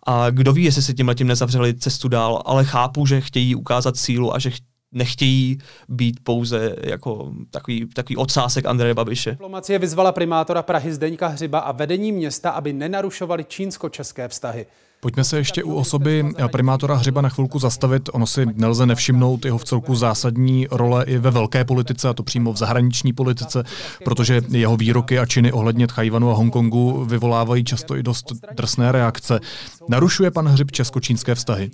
a 0.07 0.31
kdo 0.31 0.53
ví, 0.53 0.65
jestli 0.65 0.83
si 0.83 0.95
tím 0.95 1.09
letím 1.09 1.27
nezavřeli 1.27 1.75
cestu 1.75 2.09
dál, 2.09 2.43
ale 2.45 2.65
chápu, 2.65 3.07
že 3.07 3.21
chtějí 3.21 3.55
ukázat 3.55 3.97
sílu 3.97 4.35
a 4.35 4.39
že 4.39 4.51
nechtějí 4.93 5.59
být 5.89 6.21
pouze 6.23 6.77
jako 6.83 7.33
takový, 7.51 7.87
takový 7.87 8.17
odsásek 8.17 8.67
Andreje 8.67 8.95
Babiše. 8.95 9.31
Diplomacie 9.31 9.79
vyzvala 9.79 10.13
primátora 10.13 10.63
Prahy 10.63 10.93
Zdeňka 10.93 11.27
Hřiba 11.27 11.59
a 11.59 11.73
vedení 11.73 12.13
města, 12.13 12.51
aby 12.51 12.73
nenarušovali 12.73 13.45
čínsko-české 13.45 14.29
vztahy. 14.29 14.67
Pojďme 15.01 15.25
se 15.25 15.37
ještě 15.37 15.65
u 15.65 15.75
osoby 15.75 16.25
primátora 16.53 16.95
Hřiba 16.95 17.21
na 17.21 17.29
chvilku 17.29 17.59
zastavit. 17.59 18.09
Ono 18.13 18.27
si 18.27 18.47
nelze 18.55 18.87
nevšimnout 18.87 19.45
jeho 19.45 19.59
v 19.59 19.65
celku 19.65 19.95
zásadní 19.95 20.67
role 20.71 21.05
i 21.05 21.19
ve 21.19 21.31
velké 21.31 21.65
politice, 21.65 22.09
a 22.09 22.13
to 22.13 22.23
přímo 22.23 22.53
v 22.53 22.57
zahraniční 22.57 23.13
politice, 23.13 23.65
protože 24.05 24.43
jeho 24.49 24.77
výroky 24.77 25.19
a 25.19 25.27
činy 25.27 25.53
ohledně 25.53 25.87
Tchajvanu 25.87 26.31
a 26.31 26.35
Hongkongu 26.35 27.05
vyvolávají 27.05 27.65
často 27.65 27.97
i 27.97 28.03
dost 28.03 28.33
drsné 28.55 28.93
reakce. 28.93 29.41
Narušuje 29.89 30.31
pan 30.31 30.49
Hřib 30.49 30.71
česko-čínské 30.71 31.35
vztahy? 31.35 31.71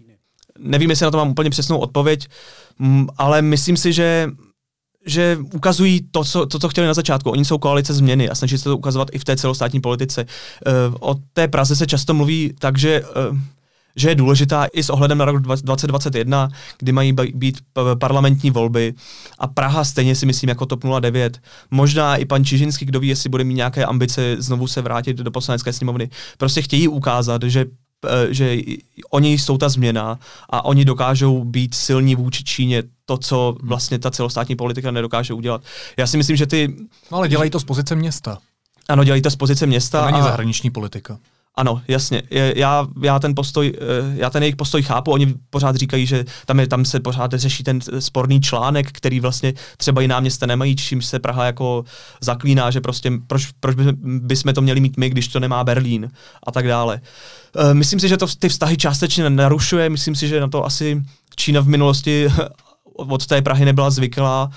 Nevím, 0.58 0.90
jestli 0.90 1.04
na 1.04 1.11
to 1.11 1.16
mám 1.16 1.30
úplně 1.30 1.50
přesnou 1.50 1.78
odpověď, 1.78 2.28
ale 3.16 3.42
myslím 3.42 3.76
si, 3.76 3.92
že 3.92 4.30
že 5.06 5.38
ukazují 5.54 6.00
to 6.11 6.25
co, 6.25 6.47
to, 6.47 6.59
co 6.59 6.68
chtěli 6.68 6.87
na 6.87 6.94
začátku. 6.94 7.30
Oni 7.30 7.44
jsou 7.44 7.59
koalice 7.59 7.94
změny 7.94 8.28
a 8.28 8.35
snaží 8.35 8.59
se 8.59 8.64
to 8.64 8.76
ukazovat 8.76 9.09
i 9.12 9.18
v 9.18 9.25
té 9.25 9.37
celostátní 9.37 9.80
politice. 9.80 10.26
Uh, 10.90 11.11
o 11.11 11.14
té 11.32 11.49
Praze 11.49 11.76
se 11.76 11.87
často 11.87 12.14
mluví 12.14 12.54
tak, 12.59 12.78
že 12.78 13.02
uh, 13.30 13.38
že 13.97 14.09
je 14.09 14.14
důležitá 14.14 14.66
i 14.73 14.82
s 14.82 14.90
ohledem 14.90 15.18
na 15.18 15.25
rok 15.25 15.40
2021, 15.40 16.49
kdy 16.78 16.92
mají 16.92 17.12
být 17.35 17.61
parlamentní 17.99 18.50
volby 18.50 18.94
a 19.38 19.47
Praha 19.47 19.85
stejně 19.85 20.14
si 20.14 20.26
myslím 20.26 20.49
jako 20.49 20.66
TOP 20.66 20.85
09. 21.00 21.40
Možná 21.71 22.16
i 22.16 22.25
pan 22.25 22.44
Čižinský, 22.44 22.85
kdo 22.85 23.00
ví, 23.00 23.09
jestli 23.09 23.30
bude 23.30 23.44
mít 23.44 23.54
nějaké 23.54 23.85
ambice 23.85 24.37
znovu 24.38 24.66
se 24.66 24.82
vrátit 24.82 25.16
do 25.16 25.30
poslanecké 25.30 25.73
sněmovny. 25.73 26.11
Prostě 26.38 26.62
chtějí 26.62 26.88
ukázat, 26.88 27.42
že 27.42 27.64
že 28.30 28.56
oni 29.11 29.38
jsou 29.38 29.59
ta 29.59 29.68
změna 29.68 30.18
a 30.50 30.64
oni 30.64 30.85
dokážou 30.85 31.44
být 31.44 31.75
silní 31.75 32.14
vůči 32.14 32.44
Číně, 32.44 32.82
to, 33.04 33.18
co 33.18 33.56
hmm. 33.59 33.68
vlastně 33.68 33.99
ta 33.99 34.11
celostátní 34.11 34.56
politika 34.56 34.90
nedokáže 34.90 35.35
udělat. 35.35 35.62
Já 35.97 36.06
si 36.06 36.16
myslím, 36.16 36.37
že 36.37 36.47
ty... 36.47 36.76
No 37.12 37.18
ale 37.18 37.28
dělají 37.28 37.50
to 37.50 37.61
z 37.61 37.64
pozice 37.64 37.94
města. 37.94 38.38
Ano, 38.88 39.04
dělají 39.04 39.23
to 39.23 39.30
z 39.30 39.37
pozice 39.37 39.66
města. 39.66 40.00
To 40.00 40.06
není 40.06 40.21
a... 40.21 40.25
zahraniční 40.25 40.71
politika. 40.71 41.18
Ano, 41.54 41.82
jasně. 41.88 42.23
Já, 42.30 42.87
já 43.02 43.18
ten 43.18 43.35
postoj, 43.35 43.73
eh, 43.76 44.14
já 44.14 44.30
ten 44.30 44.42
jejich 44.42 44.56
postoj 44.56 44.82
chápu, 44.82 45.12
oni 45.12 45.35
pořád 45.50 45.76
říkají, 45.76 46.06
že 46.06 46.25
tam, 46.47 46.61
je, 46.61 46.66
tam 46.66 46.85
se 46.85 47.00
pořád 47.00 47.32
řeší 47.32 47.64
ten 47.64 47.80
sporný 47.99 48.40
článek, 48.40 48.92
který 48.92 49.21
vlastně 49.21 49.54
třeba 49.76 50.02
jiná 50.02 50.21
města 50.21 50.47
nemají, 50.47 50.76
čím 50.76 51.02
se 51.02 51.18
Praha 51.18 51.47
jako 51.47 51.85
zaklíná, 52.21 52.71
že 52.71 52.80
prostě 52.80 53.12
proč, 53.26 53.49
proč 53.61 53.76
by, 53.76 53.85
bychom 54.02 54.54
to 54.54 54.62
měli 54.62 54.80
mít 54.80 54.97
my, 54.97 55.11
když 55.11 55.28
to 55.28 55.40
nemá 55.40 55.64
Berlín 55.64 56.11
a 56.47 56.52
tak 56.52 56.68
dále. 56.68 57.00
Eh, 57.56 57.75
myslím 57.75 58.00
si, 58.00 58.09
že 58.09 58.16
to 58.16 58.26
ty 58.38 58.49
vztahy 58.49 58.76
částečně 58.76 59.30
narušuje, 59.30 59.90
myslím 59.90 60.14
si, 60.14 60.28
že 60.28 60.40
na 60.40 60.49
to 60.49 60.64
asi 60.64 61.02
Čína 61.37 61.61
v 61.61 61.68
minulosti 61.68 62.28
od 62.94 63.26
té 63.26 63.42
Prahy 63.42 63.64
nebyla 63.64 63.90
zvyklá. 63.90 64.50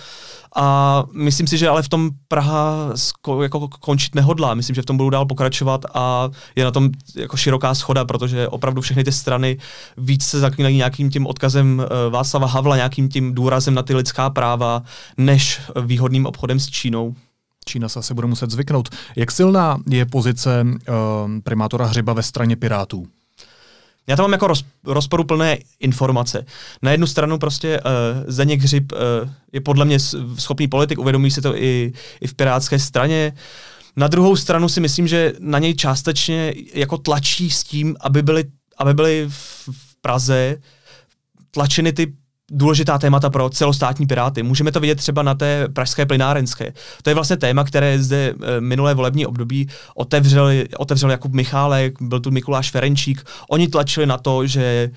A 0.56 1.04
myslím 1.14 1.48
si, 1.48 1.58
že 1.58 1.70
ale 1.70 1.84
v 1.84 1.90
tom 1.90 2.10
Praha 2.28 2.94
jako 3.42 3.68
končit 3.68 4.16
nehodlá. 4.16 4.54
Myslím, 4.54 4.76
že 4.76 4.82
v 4.82 4.86
tom 4.86 4.98
budou 4.98 5.10
dál 5.10 5.26
pokračovat 5.26 5.86
a 5.94 6.30
je 6.56 6.64
na 6.64 6.72
tom 6.72 6.90
jako 7.16 7.38
široká 7.38 7.76
schoda, 7.76 8.06
protože 8.06 8.48
opravdu 8.48 8.82
všechny 8.82 9.04
ty 9.04 9.12
strany 9.12 9.58
víc 9.98 10.26
se 10.26 10.40
zaklínají 10.40 10.78
nějakým 10.78 11.10
tím 11.10 11.28
odkazem 11.28 11.84
eh, 11.86 12.10
Václava 12.10 12.48
Havla, 12.48 12.76
nějakým 12.76 13.10
tím 13.10 13.34
důrazem 13.34 13.74
na 13.74 13.84
ty 13.84 13.96
lidská 13.96 14.30
práva, 14.30 14.84
než 15.18 15.62
výhodným 15.82 16.26
obchodem 16.26 16.60
s 16.60 16.68
Čínou. 16.70 17.16
Čína 17.66 17.90
se 17.90 18.00
asi 18.00 18.14
bude 18.14 18.28
muset 18.28 18.52
zvyknout. 18.52 18.90
Jak 19.16 19.32
silná 19.32 19.78
je 19.90 20.06
pozice 20.06 20.64
uh, 20.64 20.96
primátora 21.44 21.86
Hřiba 21.86 22.14
ve 22.14 22.24
straně 22.24 22.56
Pirátů? 22.56 23.08
Já 24.08 24.16
tam 24.16 24.24
mám 24.24 24.32
jako 24.32 24.48
roz, 24.48 24.64
rozporuplné 24.84 25.58
informace. 25.80 26.46
Na 26.82 26.92
jednu 26.92 27.08
stranu 27.08 27.38
prostě 27.38 27.80
uh, 27.80 27.92
Zdeněk 28.28 28.62
Hřib 28.62 28.92
uh, 28.92 29.00
je 29.52 29.62
podle 29.62 29.86
mě 29.86 30.00
schopný 30.38 30.68
politik, 30.68 31.00
uvědomí 31.00 31.32
si 31.32 31.42
to 31.42 31.56
i, 31.58 31.94
i 32.22 32.28
v 32.28 32.34
pirátské 32.34 32.80
straně. 32.80 33.34
Na 33.96 34.08
druhou 34.08 34.36
stranu 34.36 34.70
si 34.70 34.82
myslím, 34.82 35.08
že 35.08 35.34
na 35.40 35.60
něj 35.60 35.76
částečně 35.76 36.54
jako 36.74 36.98
tlačí 36.98 37.50
s 37.50 37.64
tím, 37.64 37.96
aby 38.00 38.22
byly, 38.22 38.44
aby 38.78 38.94
byly 38.94 39.26
v 39.30 39.70
Praze 40.02 40.58
tlačeny 41.52 41.94
ty 41.94 42.14
důležitá 42.52 42.98
témata 42.98 43.30
pro 43.30 43.50
celostátní 43.50 44.08
piráty. 44.08 44.44
Můžeme 44.44 44.72
to 44.72 44.80
vidět 44.80 44.96
třeba 44.96 45.24
na 45.24 45.36
té 45.36 45.68
pražské 45.68 46.06
plynárenské. 46.06 46.74
To 47.04 47.10
je 47.10 47.14
vlastně 47.14 47.38
téma, 47.38 47.64
které 47.64 48.00
zde 48.00 48.34
eh, 48.44 48.62
minulé 48.62 48.94
volební 48.94 49.26
období 49.26 49.70
otevřeli, 49.96 50.68
otevřel 50.78 51.12
Jakub 51.12 51.34
Michálek, 51.34 52.02
byl 52.02 52.20
tu 52.20 52.32
Mikuláš 52.32 52.72
Ferenčík. 52.72 53.24
Oni 53.50 53.68
tlačili 53.68 54.06
na 54.06 54.18
to, 54.18 54.48
že 54.48 54.90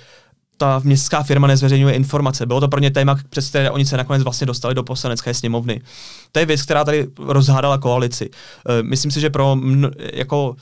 ta 0.57 0.81
městská 0.85 1.23
firma 1.23 1.47
nezveřejňuje 1.47 1.95
informace. 1.95 2.47
Bylo 2.47 2.61
to 2.61 2.69
pro 2.69 2.81
ně 2.81 2.91
téma, 2.91 3.17
přes 3.31 3.49
které 3.49 3.71
oni 3.71 3.87
se 3.87 3.97
nakonec 3.97 4.23
vlastně 4.23 4.47
dostali 4.47 4.75
do 4.75 4.83
poslanecké 4.83 5.35
sněmovny. 5.35 5.81
To 6.33 6.41
je 6.41 6.47
věc, 6.47 6.63
která 6.63 6.85
tady 6.85 7.07
rozhádala 7.19 7.79
koalici. 7.79 8.31
Eh, 8.69 8.83
myslím 8.83 9.11
si, 9.11 9.21
že 9.21 9.31
pro 9.31 9.57
jako 10.13 10.57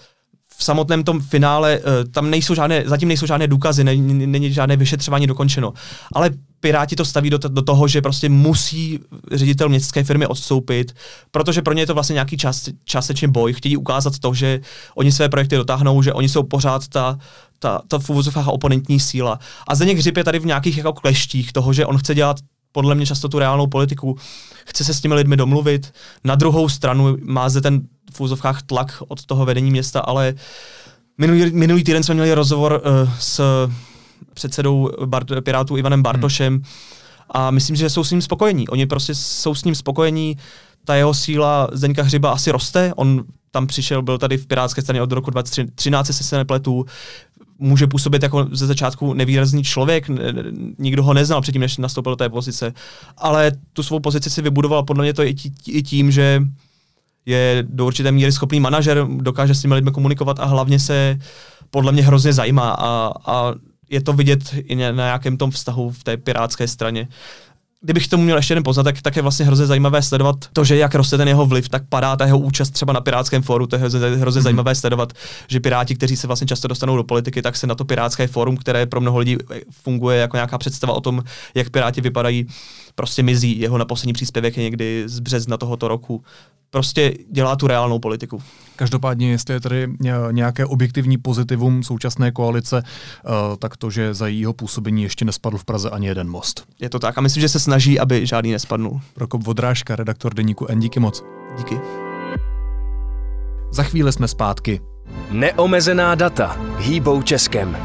v 0.59 0.65
samotném 0.65 1.05
tom 1.05 1.21
finále 1.21 1.79
uh, 1.79 1.85
tam 2.11 2.31
nejsou 2.31 2.55
žádné, 2.55 2.83
zatím 2.87 3.09
nejsou 3.09 3.27
žádné 3.27 3.47
důkazy, 3.47 3.85
není, 3.85 4.27
není 4.27 4.53
žádné 4.53 4.77
vyšetřování 4.77 5.27
dokončeno. 5.27 5.73
Ale 6.13 6.31
Piráti 6.61 6.97
to 6.97 7.05
staví 7.05 7.31
do, 7.31 7.39
do 7.39 7.63
toho, 7.63 7.89
že 7.89 8.03
prostě 8.03 8.29
musí 8.29 9.01
ředitel 9.33 9.69
městské 9.69 10.05
firmy 10.05 10.27
odstoupit, 10.27 10.93
protože 11.31 11.63
pro 11.63 11.75
ně 11.75 11.83
je 11.83 11.87
to 11.87 11.95
vlastně 11.95 12.15
nějaký 12.15 12.37
čas, 12.37 12.69
částečně 12.85 13.29
boj. 13.29 13.53
Chtějí 13.53 13.77
ukázat 13.77 14.19
to, 14.19 14.35
že 14.35 14.61
oni 14.95 15.13
své 15.13 15.29
projekty 15.29 15.57
dotáhnou, 15.57 16.03
že 16.03 16.13
oni 16.13 16.29
jsou 16.29 16.43
pořád 16.43 16.89
ta, 16.89 17.19
ta, 17.59 17.81
ta 17.89 17.99
v 17.99 18.11
úvozovkách 18.11 18.49
oponentní 18.49 19.01
síla. 19.01 19.39
A 19.69 19.75
Zdeněk 19.75 19.99
Hřib 19.99 20.17
je 20.17 20.25
tady 20.25 20.39
v 20.39 20.47
nějakých 20.47 20.77
jako 20.77 20.93
kleštích 20.93 21.53
toho, 21.53 21.73
že 21.73 21.87
on 21.87 21.99
chce 21.99 22.15
dělat 22.15 22.37
podle 22.73 22.95
mě 22.95 23.07
často 23.07 23.29
tu 23.29 23.39
reálnou 23.39 23.67
politiku, 23.67 24.17
chce 24.67 24.85
se 24.85 24.95
s 24.95 25.01
těmi 25.01 25.15
lidmi 25.15 25.37
domluvit. 25.37 25.93
Na 26.25 26.35
druhou 26.35 26.69
stranu 26.69 27.17
má 27.23 27.49
zde 27.49 27.61
ten 27.61 27.81
v 28.13 28.21
úzovkách 28.21 28.63
tlak 28.63 29.03
od 29.09 29.27
toho 29.27 29.45
vedení 29.45 29.71
města, 29.71 30.01
ale 30.01 30.35
minulý, 31.19 31.53
minulý 31.53 31.85
týden 31.85 32.03
jsme 32.03 32.15
měli 32.15 32.35
rozhovor 32.35 32.83
uh, 32.85 33.11
s 33.19 33.41
předsedou 34.35 34.91
Bart, 35.05 35.29
Pirátů 35.41 35.77
Ivanem 35.77 36.03
Bartošem 36.03 36.53
hmm. 36.53 36.65
a 37.31 37.51
myslím, 37.51 37.77
že 37.77 37.91
jsou 37.91 38.05
s 38.05 38.11
ním 38.11 38.23
spokojení. 38.23 38.69
Oni 38.69 38.87
prostě 38.87 39.15
jsou 39.15 39.55
s 39.55 39.65
ním 39.65 39.75
spokojení, 39.75 40.37
ta 40.85 40.95
jeho 40.95 41.15
síla 41.15 41.69
Zdeňka 41.73 42.03
Hřiba 42.03 42.31
asi 42.31 42.51
roste, 42.51 42.93
on 42.97 43.25
tam 43.51 43.67
přišel, 43.67 44.03
byl 44.03 44.19
tady 44.19 44.37
v 44.37 44.47
Pirátské 44.47 44.83
straně 44.83 45.03
od 45.03 45.13
roku 45.13 45.31
2013, 45.31 46.07
se 46.07 46.13
se 46.13 46.37
nepletu, 46.37 46.87
může 47.59 47.87
působit 47.87 48.23
jako 48.23 48.47
ze 48.53 48.67
začátku 48.67 49.15
nevýrazný 49.15 49.65
člověk, 49.65 50.11
nikdo 50.79 51.03
ho 51.03 51.15
neznal 51.15 51.41
předtím, 51.41 51.61
než 51.61 51.77
nastoupil 51.77 52.13
do 52.13 52.17
té 52.17 52.29
pozice, 52.29 52.73
ale 53.19 53.53
tu 53.73 53.83
svou 53.83 54.01
pozici 54.01 54.31
si 54.31 54.43
vybudoval 54.43 54.83
podle 54.83 55.05
mě 55.05 55.15
to 55.15 55.23
i 55.67 55.83
tím, 55.83 56.11
že 56.11 56.43
je 57.27 57.65
do 57.69 57.87
určité 57.87 58.13
míry 58.13 58.33
schopný 58.33 58.61
manažer, 58.61 59.07
dokáže 59.17 59.55
s 59.55 59.63
těmi 59.63 59.75
lidmi 59.75 59.91
komunikovat 59.91 60.41
a 60.41 60.45
hlavně 60.45 60.79
se 60.79 61.19
podle 61.71 61.93
mě 61.93 62.03
hrozně 62.03 62.33
zajímá 62.33 62.71
a, 62.71 63.13
a 63.27 63.55
je 63.91 64.01
to 64.01 64.13
vidět 64.13 64.55
i 64.55 64.75
na 64.75 64.91
nějakém 64.91 65.37
tom 65.37 65.51
vztahu 65.51 65.91
v 65.91 66.05
té 66.05 66.17
pirátské 66.17 66.69
straně. 66.69 67.09
Kdybych 67.87 68.09
tomu 68.09 68.25
měl 68.25 68.37
ještě 68.37 68.53
jeden 68.53 68.65
poznatek, 68.65 69.03
tak 69.03 69.17
je 69.17 69.23
vlastně 69.23 69.47
hrozně 69.47 69.67
zajímavé 69.67 70.03
sledovat 70.03 70.37
to, 70.53 70.65
že 70.65 70.77
jak 70.77 70.95
roste 70.95 71.17
ten 71.17 71.29
jeho 71.29 71.47
vliv, 71.47 71.69
tak 71.69 71.83
padá 71.89 72.17
ta 72.17 72.25
jeho 72.25 72.39
účast 72.39 72.71
třeba 72.71 72.93
na 72.93 73.01
Pirátském 73.01 73.43
fóru. 73.43 73.67
To 73.67 73.77
je 73.77 73.81
hrozně, 73.81 74.01
hrozně 74.01 74.41
mm-hmm. 74.41 74.43
zajímavé 74.43 74.75
sledovat, 74.75 75.13
že 75.49 75.61
Piráti, 75.61 75.95
kteří 75.95 76.17
se 76.17 76.27
vlastně 76.27 76.47
často 76.47 76.69
dostanou 76.69 76.97
do 76.97 77.05
politiky, 77.05 77.43
tak 77.43 77.57
se 77.57 77.67
na 77.67 77.75
to 77.75 77.85
Pirátské 77.85 78.27
fórum, 78.27 78.57
které 78.57 78.87
pro 78.87 79.01
mnoho 79.01 79.19
lidí 79.19 79.37
funguje 79.71 80.19
jako 80.19 80.37
nějaká 80.37 80.59
představa 80.59 80.93
o 80.93 81.01
tom, 81.01 81.23
jak 81.55 81.71
Piráti 81.71 82.01
vypadají, 82.01 82.47
prostě 82.97 83.23
mizí. 83.23 83.61
Jeho 83.61 83.79
na 83.79 83.85
poslední 83.85 84.13
příspěvek 84.13 84.57
je 84.57 84.63
někdy 84.63 85.03
z 85.07 85.21
března 85.21 85.57
tohoto 85.57 85.89
roku 85.89 86.25
prostě 86.71 87.15
dělá 87.31 87.57
tu 87.57 87.67
reálnou 87.67 87.99
politiku. 87.99 88.43
Každopádně, 88.77 89.31
jestli 89.31 89.55
je 89.55 89.61
tady 89.61 89.89
nějaké 90.31 90.67
objektivní 90.67 91.19
pozitivum 91.19 91.83
současné 91.83 92.31
koalice, 92.33 92.83
eh, 92.85 93.31
tak 93.59 93.77
to, 93.77 93.91
že 93.91 94.15
za 94.15 94.27
jejího 94.27 94.53
působení 94.53 95.03
ještě 95.03 95.25
nespadl 95.25 95.59
v 95.59 95.65
Praze 95.65 95.91
ani 95.91 96.07
jeden 96.07 96.29
most. 96.29 96.65
Je 96.81 96.91
to 96.91 96.99
tak 96.99 97.19
a 97.19 97.21
myslím, 97.21 97.41
že 97.41 97.49
se 97.49 97.61
snaží, 97.61 98.01
aby 98.01 98.27
žádný 98.27 98.53
nespadnul. 98.53 99.01
Prokop 99.15 99.43
Vodrážka, 99.43 99.97
redaktor 99.97 100.35
deníku 100.35 100.67
N, 100.69 100.81
díky 100.81 101.01
moc. 101.01 101.25
Díky. 101.59 101.81
Za 103.71 103.83
chvíli 103.83 104.13
jsme 104.13 104.29
zpátky. 104.29 104.81
Neomezená 105.31 106.15
data 106.15 106.57
hýbou 106.79 107.23
Českem. 107.23 107.77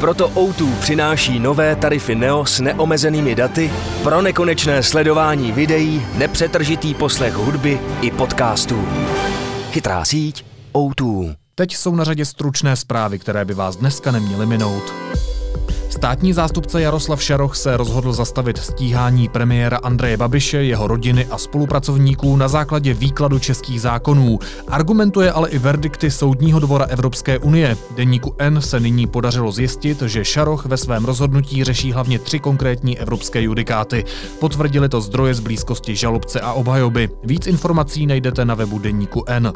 Proto 0.00 0.28
O2 0.28 0.74
přináší 0.80 1.38
nové 1.38 1.76
tarify 1.76 2.14
Neo 2.14 2.46
s 2.46 2.60
neomezenými 2.60 3.34
daty 3.34 3.70
pro 4.02 4.22
nekonečné 4.22 4.82
sledování 4.82 5.52
videí, 5.52 6.06
nepřetržitý 6.14 6.94
poslech 6.94 7.34
hudby 7.34 7.80
i 8.00 8.10
podcastů. 8.10 8.88
Chytrá 9.70 10.04
síť 10.04 10.44
O2. 10.72 11.34
Teď 11.54 11.76
jsou 11.76 11.94
na 11.94 12.04
řadě 12.04 12.24
stručné 12.24 12.76
zprávy, 12.76 13.18
které 13.18 13.44
by 13.44 13.54
vás 13.54 13.76
dneska 13.76 14.10
neměly 14.10 14.46
minout. 14.46 14.92
Státní 15.90 16.32
zástupce 16.32 16.82
Jaroslav 16.82 17.22
Šaroch 17.22 17.56
se 17.56 17.76
rozhodl 17.76 18.12
zastavit 18.12 18.58
stíhání 18.58 19.28
premiéra 19.28 19.76
Andreje 19.76 20.16
Babiše, 20.16 20.64
jeho 20.64 20.86
rodiny 20.86 21.26
a 21.26 21.38
spolupracovníků 21.38 22.36
na 22.36 22.48
základě 22.48 22.94
výkladu 22.94 23.38
českých 23.38 23.80
zákonů. 23.80 24.38
Argumentuje 24.68 25.32
ale 25.32 25.48
i 25.48 25.58
verdikty 25.58 26.10
Soudního 26.10 26.60
dvora 26.60 26.84
Evropské 26.84 27.38
unie. 27.38 27.76
Deníku 27.96 28.34
N 28.38 28.60
se 28.60 28.80
nyní 28.80 29.06
podařilo 29.06 29.52
zjistit, 29.52 30.02
že 30.02 30.24
Šaroch 30.24 30.66
ve 30.66 30.76
svém 30.76 31.04
rozhodnutí 31.04 31.64
řeší 31.64 31.92
hlavně 31.92 32.18
tři 32.18 32.38
konkrétní 32.38 32.98
evropské 32.98 33.42
judikáty. 33.42 34.04
Potvrdili 34.38 34.88
to 34.88 35.00
zdroje 35.00 35.34
z 35.34 35.40
blízkosti 35.40 35.96
žalobce 35.96 36.40
a 36.40 36.52
obhajoby. 36.52 37.08
Víc 37.24 37.46
informací 37.46 38.06
najdete 38.06 38.44
na 38.44 38.54
webu 38.54 38.78
Deníku 38.78 39.24
N. 39.26 39.52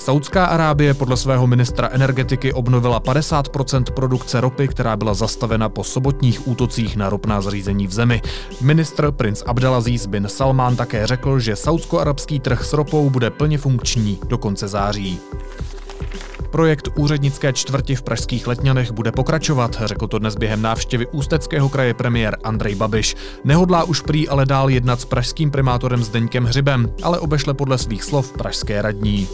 Saudská 0.00 0.44
Arábie 0.44 0.94
podle 0.94 1.16
svého 1.16 1.46
ministra 1.46 1.88
energetiky 1.92 2.52
obnovila 2.52 3.00
50% 3.00 3.84
produkce 3.84 4.40
ropy, 4.40 4.68
která 4.68 4.96
byla 4.96 5.14
zastavena 5.14 5.68
po 5.68 5.84
sobotních 5.84 6.48
útocích 6.48 6.96
na 6.96 7.10
ropná 7.10 7.40
zařízení 7.40 7.86
v 7.86 7.92
zemi. 7.92 8.22
Ministr 8.60 9.10
princ 9.10 9.42
Abdelaziz 9.46 10.06
bin 10.06 10.28
Salman 10.28 10.76
také 10.76 11.06
řekl, 11.06 11.38
že 11.38 11.56
saudsko-arabský 11.56 12.40
trh 12.40 12.64
s 12.64 12.72
ropou 12.72 13.10
bude 13.10 13.30
plně 13.30 13.58
funkční 13.58 14.18
do 14.28 14.38
konce 14.38 14.68
září. 14.68 15.20
Projekt 16.50 16.88
úřednické 16.94 17.52
čtvrti 17.52 17.94
v 17.94 18.02
pražských 18.02 18.46
Letňanech 18.46 18.92
bude 18.92 19.12
pokračovat, 19.12 19.76
řekl 19.84 20.06
to 20.06 20.18
dnes 20.18 20.36
během 20.36 20.62
návštěvy 20.62 21.06
Ústeckého 21.06 21.68
kraje 21.68 21.94
premiér 21.94 22.36
Andrej 22.44 22.74
Babiš. 22.74 23.16
Nehodlá 23.44 23.84
už 23.84 24.00
prý 24.00 24.28
ale 24.28 24.46
dál 24.46 24.70
jednat 24.70 25.00
s 25.00 25.04
pražským 25.04 25.50
primátorem 25.50 26.02
Zdeňkem 26.04 26.44
Hřibem, 26.44 26.92
ale 27.02 27.18
obešle 27.18 27.54
podle 27.54 27.78
svých 27.78 28.04
slov 28.04 28.32
pražské 28.32 28.82
radní. 28.82 29.28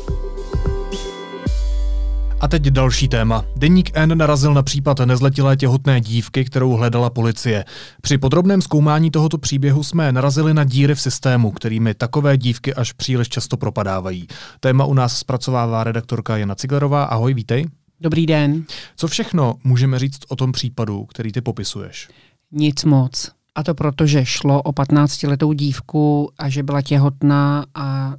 A 2.41 2.49
teď 2.49 2.63
další 2.63 3.09
téma. 3.09 3.45
Deník 3.57 3.91
N 3.95 4.19
narazil 4.19 4.55
na 4.55 4.63
případ 4.63 4.99
nezletilé 4.99 5.57
těhotné 5.57 6.01
dívky, 6.01 6.45
kterou 6.45 6.71
hledala 6.71 7.11
policie. 7.11 7.65
Při 8.03 8.19
podrobném 8.19 8.63
zkoumání 8.63 9.11
tohoto 9.11 9.39
příběhu 9.39 9.85
jsme 9.85 10.13
narazili 10.13 10.55
na 10.55 10.65
díry 10.65 10.95
v 10.95 11.01
systému, 11.01 11.51
kterými 11.51 11.95
takové 11.95 12.37
dívky 12.37 12.75
až 12.75 12.93
příliš 12.93 13.29
často 13.29 13.57
propadávají. 13.57 14.27
Téma 14.61 14.85
u 14.85 14.95
nás 14.95 15.19
zpracovává 15.19 15.85
redaktorka 15.85 16.37
Jana 16.37 16.55
Ciglerová. 16.55 17.05
Ahoj, 17.05 17.35
vítej. 17.35 17.67
Dobrý 18.01 18.27
den. 18.27 18.65
Co 18.97 19.09
všechno 19.09 19.55
můžeme 19.65 19.99
říct 19.99 20.21
o 20.29 20.37
tom 20.37 20.53
případu, 20.53 21.05
který 21.05 21.33
ty 21.33 21.41
popisuješ? 21.41 22.09
Nic 22.53 22.85
moc. 22.85 23.31
A 23.55 23.63
to 23.63 23.75
proto, 23.75 24.07
že 24.07 24.25
šlo 24.25 24.63
o 24.63 24.73
15-letou 24.73 25.53
dívku 25.53 26.31
a 26.39 26.49
že 26.49 26.63
byla 26.63 26.83
těhotná 26.83 27.65
a 27.75 28.15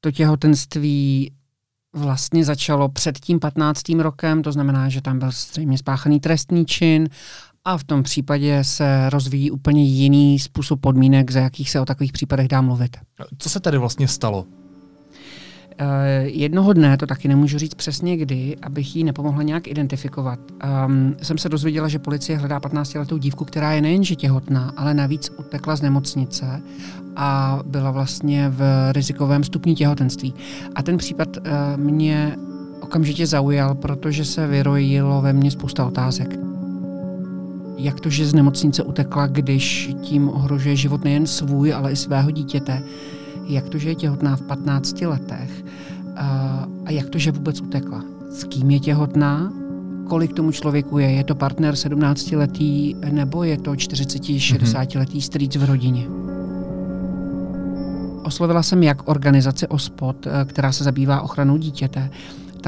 to 0.00 0.10
těhotenství 0.10 1.32
vlastně 1.96 2.44
začalo 2.44 2.88
před 2.88 3.20
tím 3.20 3.40
15. 3.40 3.82
rokem, 3.88 4.42
to 4.42 4.52
znamená, 4.52 4.88
že 4.88 5.00
tam 5.00 5.18
byl 5.18 5.30
zřejmě 5.30 5.78
spáchaný 5.78 6.20
trestný 6.20 6.66
čin 6.66 7.08
a 7.64 7.78
v 7.78 7.84
tom 7.84 8.02
případě 8.02 8.64
se 8.64 9.10
rozvíjí 9.10 9.50
úplně 9.50 9.84
jiný 9.84 10.38
způsob 10.38 10.80
podmínek, 10.80 11.30
za 11.30 11.40
jakých 11.40 11.70
se 11.70 11.80
o 11.80 11.84
takových 11.84 12.12
případech 12.12 12.48
dá 12.48 12.60
mluvit. 12.60 12.96
Co 13.38 13.48
se 13.48 13.60
tady 13.60 13.78
vlastně 13.78 14.08
stalo? 14.08 14.44
Jednoho 16.22 16.72
dne, 16.72 16.96
to 16.96 17.06
taky 17.06 17.28
nemůžu 17.28 17.58
říct 17.58 17.74
přesně 17.74 18.16
kdy, 18.16 18.56
abych 18.62 18.96
jí 18.96 19.04
nepomohla 19.04 19.42
nějak 19.42 19.68
identifikovat, 19.68 20.38
um, 20.86 21.16
jsem 21.22 21.38
se 21.38 21.48
dozvěděla, 21.48 21.88
že 21.88 21.98
policie 21.98 22.38
hledá 22.38 22.60
15-letou 22.60 23.18
dívku, 23.18 23.44
která 23.44 23.72
je 23.72 23.80
nejenže 23.80 24.16
těhotná, 24.16 24.72
ale 24.76 24.94
navíc 24.94 25.30
utekla 25.38 25.76
z 25.76 25.82
nemocnice 25.82 26.62
a 27.16 27.60
byla 27.66 27.90
vlastně 27.90 28.48
v 28.48 28.92
rizikovém 28.92 29.44
stupni 29.44 29.74
těhotenství. 29.74 30.34
A 30.74 30.82
ten 30.82 30.96
případ 30.96 31.36
uh, 31.36 31.42
mě 31.76 32.36
okamžitě 32.80 33.26
zaujal, 33.26 33.74
protože 33.74 34.24
se 34.24 34.46
vyrojilo 34.46 35.22
ve 35.22 35.32
mně 35.32 35.50
spousta 35.50 35.86
otázek. 35.86 36.38
Jak 37.76 38.00
to, 38.00 38.10
že 38.10 38.26
z 38.26 38.34
nemocnice 38.34 38.82
utekla, 38.82 39.26
když 39.26 39.90
tím 40.02 40.28
ohrožuje 40.28 40.76
život 40.76 41.04
nejen 41.04 41.26
svůj, 41.26 41.74
ale 41.74 41.92
i 41.92 41.96
svého 41.96 42.30
dítěte? 42.30 42.82
Jak 43.46 43.68
to, 43.68 43.78
že 43.78 43.88
je 43.88 43.94
těhotná 43.94 44.36
v 44.36 44.42
15 44.42 45.00
letech? 45.00 45.64
A 46.84 46.90
jak 46.90 47.10
to, 47.10 47.18
že 47.18 47.32
vůbec 47.32 47.60
utekla? 47.60 48.04
S 48.30 48.44
kým 48.44 48.70
je 48.70 48.80
těhotná? 48.80 49.52
Kolik 50.08 50.32
tomu 50.32 50.52
člověku 50.52 50.98
je? 50.98 51.10
Je 51.10 51.24
to 51.24 51.34
partner 51.34 51.74
17-letý 51.74 52.96
nebo 53.10 53.44
je 53.44 53.58
to 53.58 53.72
40-60-letý 53.72 55.22
strýc 55.22 55.56
v 55.56 55.64
rodině? 55.64 56.06
Oslovila 58.22 58.62
jsem 58.62 58.82
jak 58.82 59.08
organizaci 59.08 59.66
OSPOD, 59.68 60.26
která 60.44 60.72
se 60.72 60.84
zabývá 60.84 61.20
ochranou 61.20 61.56
dítěte, 61.56 62.10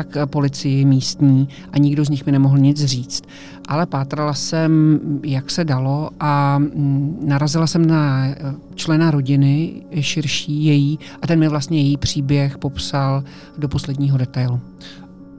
tak 0.05 0.31
policii 0.31 0.85
místní 0.85 1.49
a 1.73 1.79
nikdo 1.79 2.05
z 2.05 2.09
nich 2.09 2.27
mi 2.27 2.33
nemohl 2.33 2.59
nic 2.59 2.85
říct. 2.85 3.23
Ale 3.69 3.87
pátrala 3.87 4.35
jsem, 4.35 5.01
jak 5.23 5.51
se 5.51 5.65
dalo 5.65 6.11
a 6.21 6.59
mm, 6.59 7.19
narazila 7.27 7.67
jsem 7.67 7.87
na 7.87 8.27
eh, 8.27 8.37
člena 8.75 9.11
rodiny 9.11 9.83
širší 10.01 10.65
její 10.65 10.99
a 11.23 11.27
ten 11.27 11.39
mi 11.39 11.49
vlastně 11.49 11.83
její 11.83 11.97
příběh 11.97 12.59
popsal 12.59 13.25
do 13.59 13.69
posledního 13.69 14.19
detailu. 14.19 14.61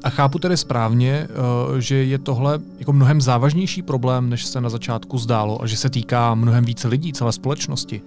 A 0.03 0.09
chápu 0.09 0.39
tedy 0.39 0.57
správně, 0.57 1.11
eh, 1.13 1.81
že 1.81 1.95
je 1.95 2.17
tohle 2.17 2.59
jako 2.79 2.93
mnohem 2.93 3.21
závažnější 3.21 3.81
problém, 3.81 4.29
než 4.29 4.45
se 4.45 4.61
na 4.61 4.69
začátku 4.69 5.17
zdálo 5.17 5.63
a 5.63 5.67
že 5.67 5.77
se 5.77 5.89
týká 5.89 6.35
mnohem 6.35 6.65
více 6.65 6.87
lidí, 6.87 7.13
celé 7.13 7.31
společnosti. 7.31 8.01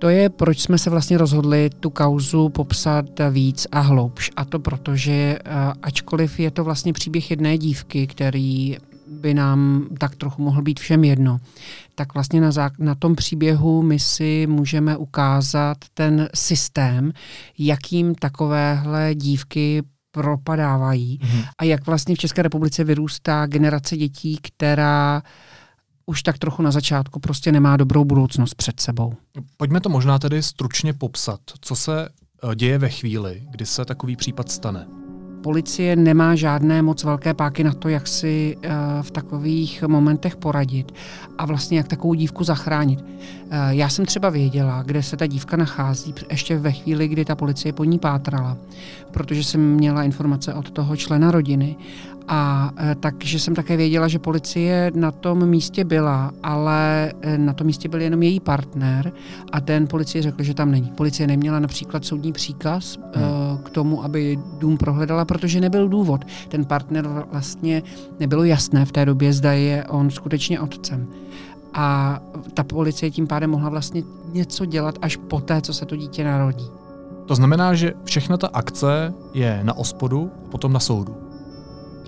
To 0.00 0.08
je, 0.08 0.28
proč 0.28 0.60
jsme 0.60 0.78
se 0.78 0.90
vlastně 0.90 1.18
rozhodli 1.18 1.70
tu 1.80 1.90
kauzu 1.90 2.48
popsat 2.48 3.04
víc 3.30 3.66
a 3.72 3.80
hloubš. 3.80 4.30
A 4.36 4.44
to 4.44 4.58
proto, 4.58 4.96
že 4.96 5.12
eh, 5.12 5.38
ačkoliv 5.82 6.40
je 6.40 6.50
to 6.50 6.64
vlastně 6.64 6.92
příběh 6.92 7.30
jedné 7.30 7.58
dívky, 7.58 8.06
který 8.06 8.76
by 9.06 9.34
nám 9.34 9.88
tak 9.98 10.16
trochu 10.16 10.42
mohl 10.42 10.62
být 10.62 10.80
všem 10.80 11.04
jedno, 11.04 11.38
tak 11.94 12.14
vlastně 12.14 12.40
na, 12.40 12.50
na 12.78 12.94
tom 12.94 13.16
příběhu 13.16 13.82
my 13.82 13.98
si 13.98 14.46
můžeme 14.46 14.96
ukázat 14.96 15.76
ten 15.94 16.28
systém, 16.34 17.12
jakým 17.58 18.14
takovéhle 18.14 19.14
dívky 19.14 19.82
propadávají 20.10 21.18
mm-hmm. 21.18 21.44
a 21.58 21.64
jak 21.64 21.86
vlastně 21.86 22.14
v 22.14 22.18
České 22.18 22.42
republice 22.42 22.84
vyrůstá 22.84 23.46
generace 23.46 23.96
dětí, 23.96 24.38
která 24.42 25.22
uh, 25.24 25.30
už 26.10 26.22
tak 26.22 26.38
trochu 26.38 26.62
na 26.62 26.70
začátku 26.70 27.20
prostě 27.20 27.52
nemá 27.52 27.76
dobrou 27.76 28.04
budoucnost 28.04 28.54
před 28.54 28.80
sebou. 28.80 29.14
Pojďme 29.56 29.80
to 29.80 29.88
možná 29.88 30.18
tedy 30.18 30.42
stručně 30.42 30.92
popsat. 30.92 31.40
Co 31.60 31.76
se 31.76 32.08
eh, 32.08 32.54
děje 32.54 32.78
ve 32.78 32.88
chvíli, 32.88 33.42
kdy 33.50 33.66
se 33.66 33.84
takový 33.84 34.16
případ 34.16 34.50
stane? 34.50 34.99
Policie 35.42 35.96
nemá 35.96 36.34
žádné 36.34 36.82
moc 36.82 37.04
velké 37.04 37.34
páky 37.34 37.64
na 37.64 37.72
to, 37.72 37.88
jak 37.88 38.06
si 38.06 38.56
uh, 38.56 38.72
v 39.02 39.10
takových 39.10 39.82
momentech 39.82 40.36
poradit 40.36 40.92
a 41.38 41.46
vlastně 41.46 41.78
jak 41.78 41.88
takovou 41.88 42.14
dívku 42.14 42.44
zachránit. 42.44 43.00
Uh, 43.00 43.06
já 43.68 43.88
jsem 43.88 44.06
třeba 44.06 44.30
věděla, 44.30 44.82
kde 44.82 45.02
se 45.02 45.16
ta 45.16 45.26
dívka 45.26 45.56
nachází 45.56 46.14
ještě 46.30 46.58
ve 46.58 46.72
chvíli, 46.72 47.08
kdy 47.08 47.24
ta 47.24 47.34
policie 47.34 47.72
po 47.72 47.84
ní 47.84 47.98
pátrala, 47.98 48.56
protože 49.10 49.44
jsem 49.44 49.74
měla 49.74 50.02
informace 50.02 50.54
od 50.54 50.70
toho 50.70 50.96
člena 50.96 51.30
rodiny 51.30 51.76
a 52.28 52.70
e, 52.78 52.94
takže 52.94 53.38
jsem 53.38 53.54
také 53.54 53.76
věděla, 53.76 54.08
že 54.08 54.18
policie 54.18 54.90
na 54.94 55.10
tom 55.10 55.46
místě 55.46 55.84
byla, 55.84 56.32
ale 56.42 57.12
na 57.36 57.52
tom 57.52 57.66
místě 57.66 57.88
byl 57.88 58.00
jenom 58.00 58.22
její 58.22 58.40
partner 58.40 59.12
a 59.52 59.60
ten 59.60 59.86
policie 59.86 60.22
řekl, 60.22 60.42
že 60.42 60.54
tam 60.54 60.70
není. 60.70 60.92
Policie 60.94 61.26
neměla 61.26 61.60
například 61.60 62.04
soudní 62.04 62.32
příkaz 62.32 62.98
hmm. 63.14 63.49
K 63.60 63.70
tomu, 63.70 64.04
aby 64.04 64.38
dům 64.58 64.76
prohledala, 64.76 65.24
protože 65.24 65.60
nebyl 65.60 65.88
důvod. 65.88 66.24
Ten 66.48 66.64
partner 66.64 67.08
vlastně 67.30 67.82
nebylo 68.20 68.44
jasné 68.44 68.84
v 68.84 68.92
té 68.92 69.04
době, 69.04 69.32
zda 69.32 69.52
je 69.52 69.84
on 69.84 70.10
skutečně 70.10 70.60
otcem. 70.60 71.06
A 71.74 72.20
ta 72.54 72.64
policie 72.64 73.10
tím 73.10 73.26
pádem 73.26 73.50
mohla 73.50 73.68
vlastně 73.68 74.02
něco 74.32 74.64
dělat 74.64 74.94
až 75.02 75.16
poté, 75.16 75.60
co 75.60 75.74
se 75.74 75.86
to 75.86 75.96
dítě 75.96 76.24
narodí. 76.24 76.66
To 77.26 77.34
znamená, 77.34 77.74
že 77.74 77.92
všechna 78.04 78.36
ta 78.36 78.46
akce 78.46 79.14
je 79.34 79.60
na 79.62 79.76
ospodu, 79.76 80.30
potom 80.50 80.72
na 80.72 80.80
soudu 80.80 81.29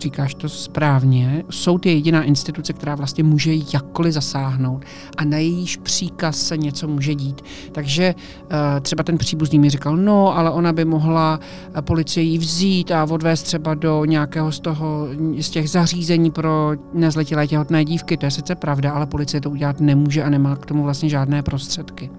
říkáš 0.03 0.35
to 0.35 0.49
správně, 0.49 1.45
soud 1.51 1.87
je 1.87 1.93
jediná 1.93 2.23
instituce, 2.23 2.73
která 2.73 2.95
vlastně 2.95 3.25
může 3.25 3.53
jakkoliv 3.75 4.15
zasáhnout 4.15 4.85
a 5.17 5.25
na 5.25 5.39
jejíž 5.39 5.77
příkaz 5.77 6.37
se 6.37 6.57
něco 6.57 6.89
může 6.89 7.15
dít. 7.15 7.43
Takže 7.73 8.15
uh, 8.15 8.51
třeba 8.81 9.03
ten 9.03 9.19
příbuzný 9.19 9.59
mi 9.59 9.71
říkal, 9.71 9.97
no, 9.97 10.39
ale 10.39 10.51
ona 10.51 10.73
by 10.73 10.85
mohla 10.85 11.41
eh, 11.75 11.83
policii 11.83 12.39
vzít 12.39 12.91
a 12.91 13.05
odvést 13.05 13.43
třeba 13.43 13.75
do 13.75 14.05
nějakého 14.05 14.53
z, 14.53 14.61
toho, 14.61 15.09
z 15.41 15.51
těch 15.51 15.71
zařízení 15.71 16.31
pro 16.31 16.73
nezletilé 16.95 17.47
těhotné 17.47 17.85
dívky. 17.85 18.17
To 18.17 18.27
je 18.27 18.31
sice 18.31 18.55
pravda, 18.55 18.93
ale 18.93 19.07
policie 19.07 19.41
to 19.41 19.51
udělat 19.51 19.81
nemůže 19.81 20.23
a 20.23 20.31
nemá 20.31 20.57
k 20.57 20.67
tomu 20.67 20.83
vlastně 20.83 21.09
žádné 21.09 21.43
prostředky. 21.43 22.11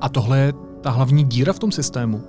A 0.00 0.08
tohle 0.08 0.38
je 0.38 0.52
ta 0.80 0.90
hlavní 0.90 1.24
díra 1.24 1.52
v 1.52 1.58
tom 1.58 1.72
systému? 1.72 2.22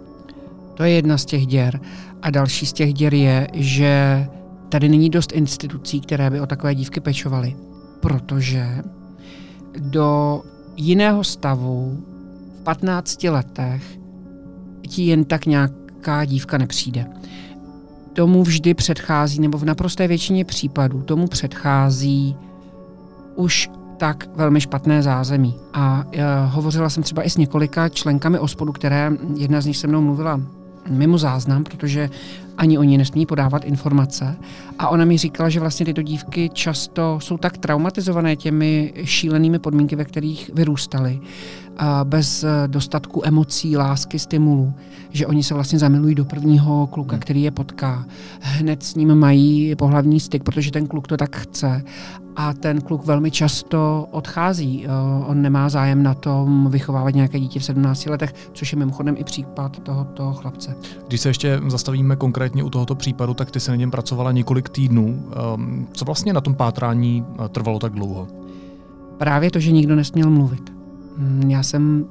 To 0.74 0.84
je 0.84 0.90
jedna 0.90 1.18
z 1.18 1.26
těch 1.26 1.48
děr. 1.48 1.80
A 2.22 2.30
další 2.30 2.66
z 2.66 2.74
těch 2.74 2.94
děr 2.94 3.14
je, 3.14 3.48
že 3.54 4.28
tady 4.74 4.90
není 4.90 5.10
dost 5.10 5.32
institucí, 5.32 6.02
které 6.02 6.30
by 6.30 6.42
o 6.42 6.46
takové 6.46 6.76
dívky 6.76 7.00
pečovaly, 7.00 7.56
protože 8.00 8.84
do 9.80 10.42
jiného 10.76 11.24
stavu 11.24 12.04
v 12.60 12.64
15 12.64 13.24
letech 13.24 14.00
ti 14.88 15.04
jen 15.04 15.26
tak 15.26 15.46
nějaká 15.46 16.26
dívka 16.26 16.58
nepřijde. 16.58 17.06
Tomu 18.14 18.44
vždy 18.44 18.74
předchází, 18.74 19.42
nebo 19.42 19.58
v 19.58 19.66
naprosté 19.66 20.08
většině 20.08 20.46
případů 20.46 21.02
tomu 21.02 21.28
předchází 21.28 22.36
už 23.36 23.70
tak 23.98 24.30
velmi 24.36 24.62
špatné 24.62 25.04
zázemí. 25.04 25.56
A 25.74 26.06
uh, 26.06 26.22
hovořila 26.54 26.90
jsem 26.90 27.04
třeba 27.04 27.24
i 27.24 27.30
s 27.30 27.38
několika 27.38 27.90
členkami 27.90 28.40
ospodu, 28.40 28.72
které 28.72 29.12
jedna 29.36 29.62
z 29.62 29.66
nich 29.66 29.78
se 29.78 29.88
mnou 29.88 30.02
mluvila 30.02 30.42
mimo 30.90 31.18
záznam, 31.18 31.64
protože 31.64 32.10
ani 32.58 32.78
oni 32.78 32.98
nesmí 32.98 33.26
podávat 33.26 33.66
informace. 33.66 34.36
A 34.80 34.90
ona 34.90 35.06
mi 35.06 35.18
říkala, 35.18 35.50
že 35.50 35.60
vlastně 35.60 35.86
tyto 35.86 36.02
dívky 36.02 36.50
často 36.54 37.20
jsou 37.22 37.38
tak 37.38 37.58
traumatizované 37.58 38.36
těmi 38.36 38.94
šílenými 39.04 39.60
podmínky, 39.60 39.96
ve 39.96 40.06
kterých 40.06 40.52
vyrůstaly, 40.54 41.20
bez 42.04 42.46
dostatku 42.68 43.22
emocí, 43.26 43.78
lásky, 43.78 44.20
stimulů, 44.20 44.74
že 45.10 45.28
oni 45.28 45.44
se 45.44 45.54
vlastně 45.54 45.80
zamilují 45.80 46.16
do 46.16 46.26
prvního 46.26 46.88
kluka, 46.88 47.18
který 47.18 47.42
je 47.42 47.52
potká. 47.52 48.06
Hned 48.40 48.84
s 48.84 48.96
ním 48.96 49.16
mají 49.16 49.76
pohlavní 49.76 50.20
styk, 50.20 50.44
protože 50.44 50.72
ten 50.72 50.88
kluk 50.88 51.08
to 51.08 51.18
tak 51.18 51.36
chce. 51.36 51.84
A 52.36 52.54
ten 52.54 52.82
kluk 52.82 53.06
velmi 53.06 53.32
často 53.32 54.08
odchází. 54.12 54.88
On 55.26 55.42
nemá 55.42 55.70
zájem 55.70 56.04
na 56.04 56.14
tom 56.14 56.68
vychovávat 56.72 57.16
nějaké 57.16 57.40
dítě 57.40 57.60
v 57.60 57.64
17 57.64 58.06
letech, 58.06 58.34
což 58.54 58.72
je 58.74 58.80
mimochodem 58.80 59.16
i 59.18 59.24
případ 59.24 59.80
tohoto 59.80 60.34
chlapce. 60.34 60.76
Když 61.08 61.22
se 61.22 61.30
ještě 61.30 61.60
zastavíme 61.68 62.16
konkrétně 62.16 62.43
u 62.64 62.70
tohoto 62.70 62.96
případu, 62.96 63.34
tak 63.34 63.52
ty 63.52 63.60
se 63.60 63.72
na 63.72 63.76
něm 63.76 63.92
pracovala 63.92 64.32
několik 64.32 64.70
týdnů. 64.70 65.24
Ehm, 65.54 65.88
co 65.94 66.06
vlastně 66.06 66.34
na 66.34 66.42
tom 66.42 66.56
pátrání 66.56 67.26
eh, 67.46 67.50
trvalo 67.50 67.80
tak 67.80 67.94
dlouho? 67.94 68.28
Právě 69.18 69.52
to, 69.52 69.60
že 69.60 69.72
nikdo 69.72 69.96
nesměl 69.96 70.30
mluvit. 70.30 70.74
Mm, 71.18 71.52
já 71.52 71.64
jsem 71.64 72.06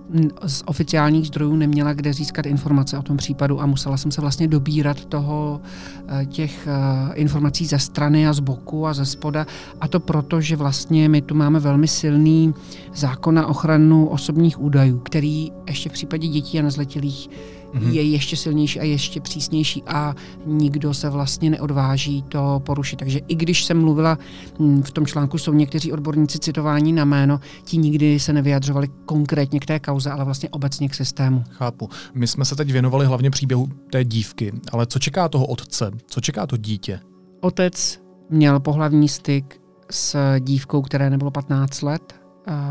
z 0.46 0.62
oficiálních 0.66 1.26
zdrojů 1.26 1.56
neměla 1.56 1.92
kde 1.92 2.12
získat 2.12 2.46
informace 2.46 2.98
o 2.98 3.02
tom 3.02 3.16
případu 3.16 3.60
a 3.60 3.66
musela 3.66 3.96
jsem 3.96 4.10
se 4.10 4.20
vlastně 4.20 4.48
dobírat 4.48 5.04
toho, 5.04 5.60
eh, 6.08 6.26
těch 6.26 6.66
eh, 6.66 7.14
informací 7.14 7.66
ze 7.66 7.78
strany 7.78 8.28
a 8.28 8.32
z 8.32 8.40
boku 8.40 8.86
a 8.86 8.94
ze 8.94 9.06
spoda. 9.06 9.46
A 9.80 9.88
to 9.88 10.00
proto, 10.00 10.40
že 10.40 10.56
vlastně 10.56 11.08
my 11.08 11.22
tu 11.22 11.34
máme 11.34 11.60
velmi 11.60 11.88
silný 11.88 12.54
zákon 12.94 13.34
na 13.34 13.46
ochranu 13.46 14.06
osobních 14.06 14.60
údajů, 14.60 14.98
který 14.98 15.52
ještě 15.66 15.88
v 15.88 15.92
případě 15.92 16.28
dětí 16.28 16.58
a 16.58 16.62
nezletilých 16.62 17.30
mm-hmm. 17.74 17.90
je 17.90 18.02
ještě 18.02 18.36
silnější 18.36 18.80
a 18.80 18.84
ještě 18.84 19.20
přísnější 19.20 19.82
a 19.86 20.14
nikdo 20.46 20.94
se 20.94 21.10
vlastně 21.10 21.50
neodváží 21.50 22.22
to 22.22 22.62
porušit. 22.66 22.96
Takže 22.96 23.20
i 23.28 23.34
když 23.34 23.64
jsem 23.64 23.80
mluvila, 23.80 24.18
hm, 24.58 24.82
v 24.82 24.90
tom 24.90 25.06
článku 25.06 25.38
jsou 25.38 25.52
někteří 25.52 25.92
odborníci 25.92 26.38
citování 26.38 26.92
na 26.92 27.04
jméno, 27.04 27.40
ti 27.64 27.76
nikdy 27.76 28.20
se 28.20 28.32
nevyjadřovali 28.32 28.88
konkrétně 29.04 29.60
k 29.60 29.66
té 29.66 29.80
kauze, 29.80 30.10
ale 30.10 30.24
vlastně 30.24 30.48
obecně 30.48 30.88
k 30.88 30.94
systému. 30.94 31.44
Chápu. 31.50 31.88
My 32.14 32.26
jsme 32.26 32.44
se 32.44 32.56
teď 32.56 32.72
věnovali 32.72 33.06
hlavně 33.06 33.30
příběhu 33.30 33.68
té 33.90 34.04
dívky, 34.04 34.52
ale 34.72 34.86
co 34.86 34.98
čeká 34.98 35.28
toho 35.28 35.46
otce? 35.46 35.90
Co 36.06 36.20
čeká 36.20 36.46
to 36.46 36.56
dítě? 36.56 37.00
Otec 37.40 38.00
měl 38.30 38.60
pohlavní 38.60 39.08
styk 39.08 39.60
s 39.90 40.38
dívkou, 40.38 40.82
které 40.82 41.10
nebylo 41.10 41.30
15 41.30 41.82
let, 41.82 42.14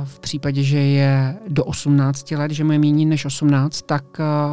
v 0.04 0.20
případě, 0.20 0.64
že 0.64 0.80
je 0.80 1.40
do 1.48 1.66
18 1.66 2.32
let, 2.32 2.52
že 2.52 2.64
mu 2.64 2.72
je 2.72 2.80
méně 2.80 3.06
než 3.06 3.26
18, 3.26 3.82
tak 3.82 4.04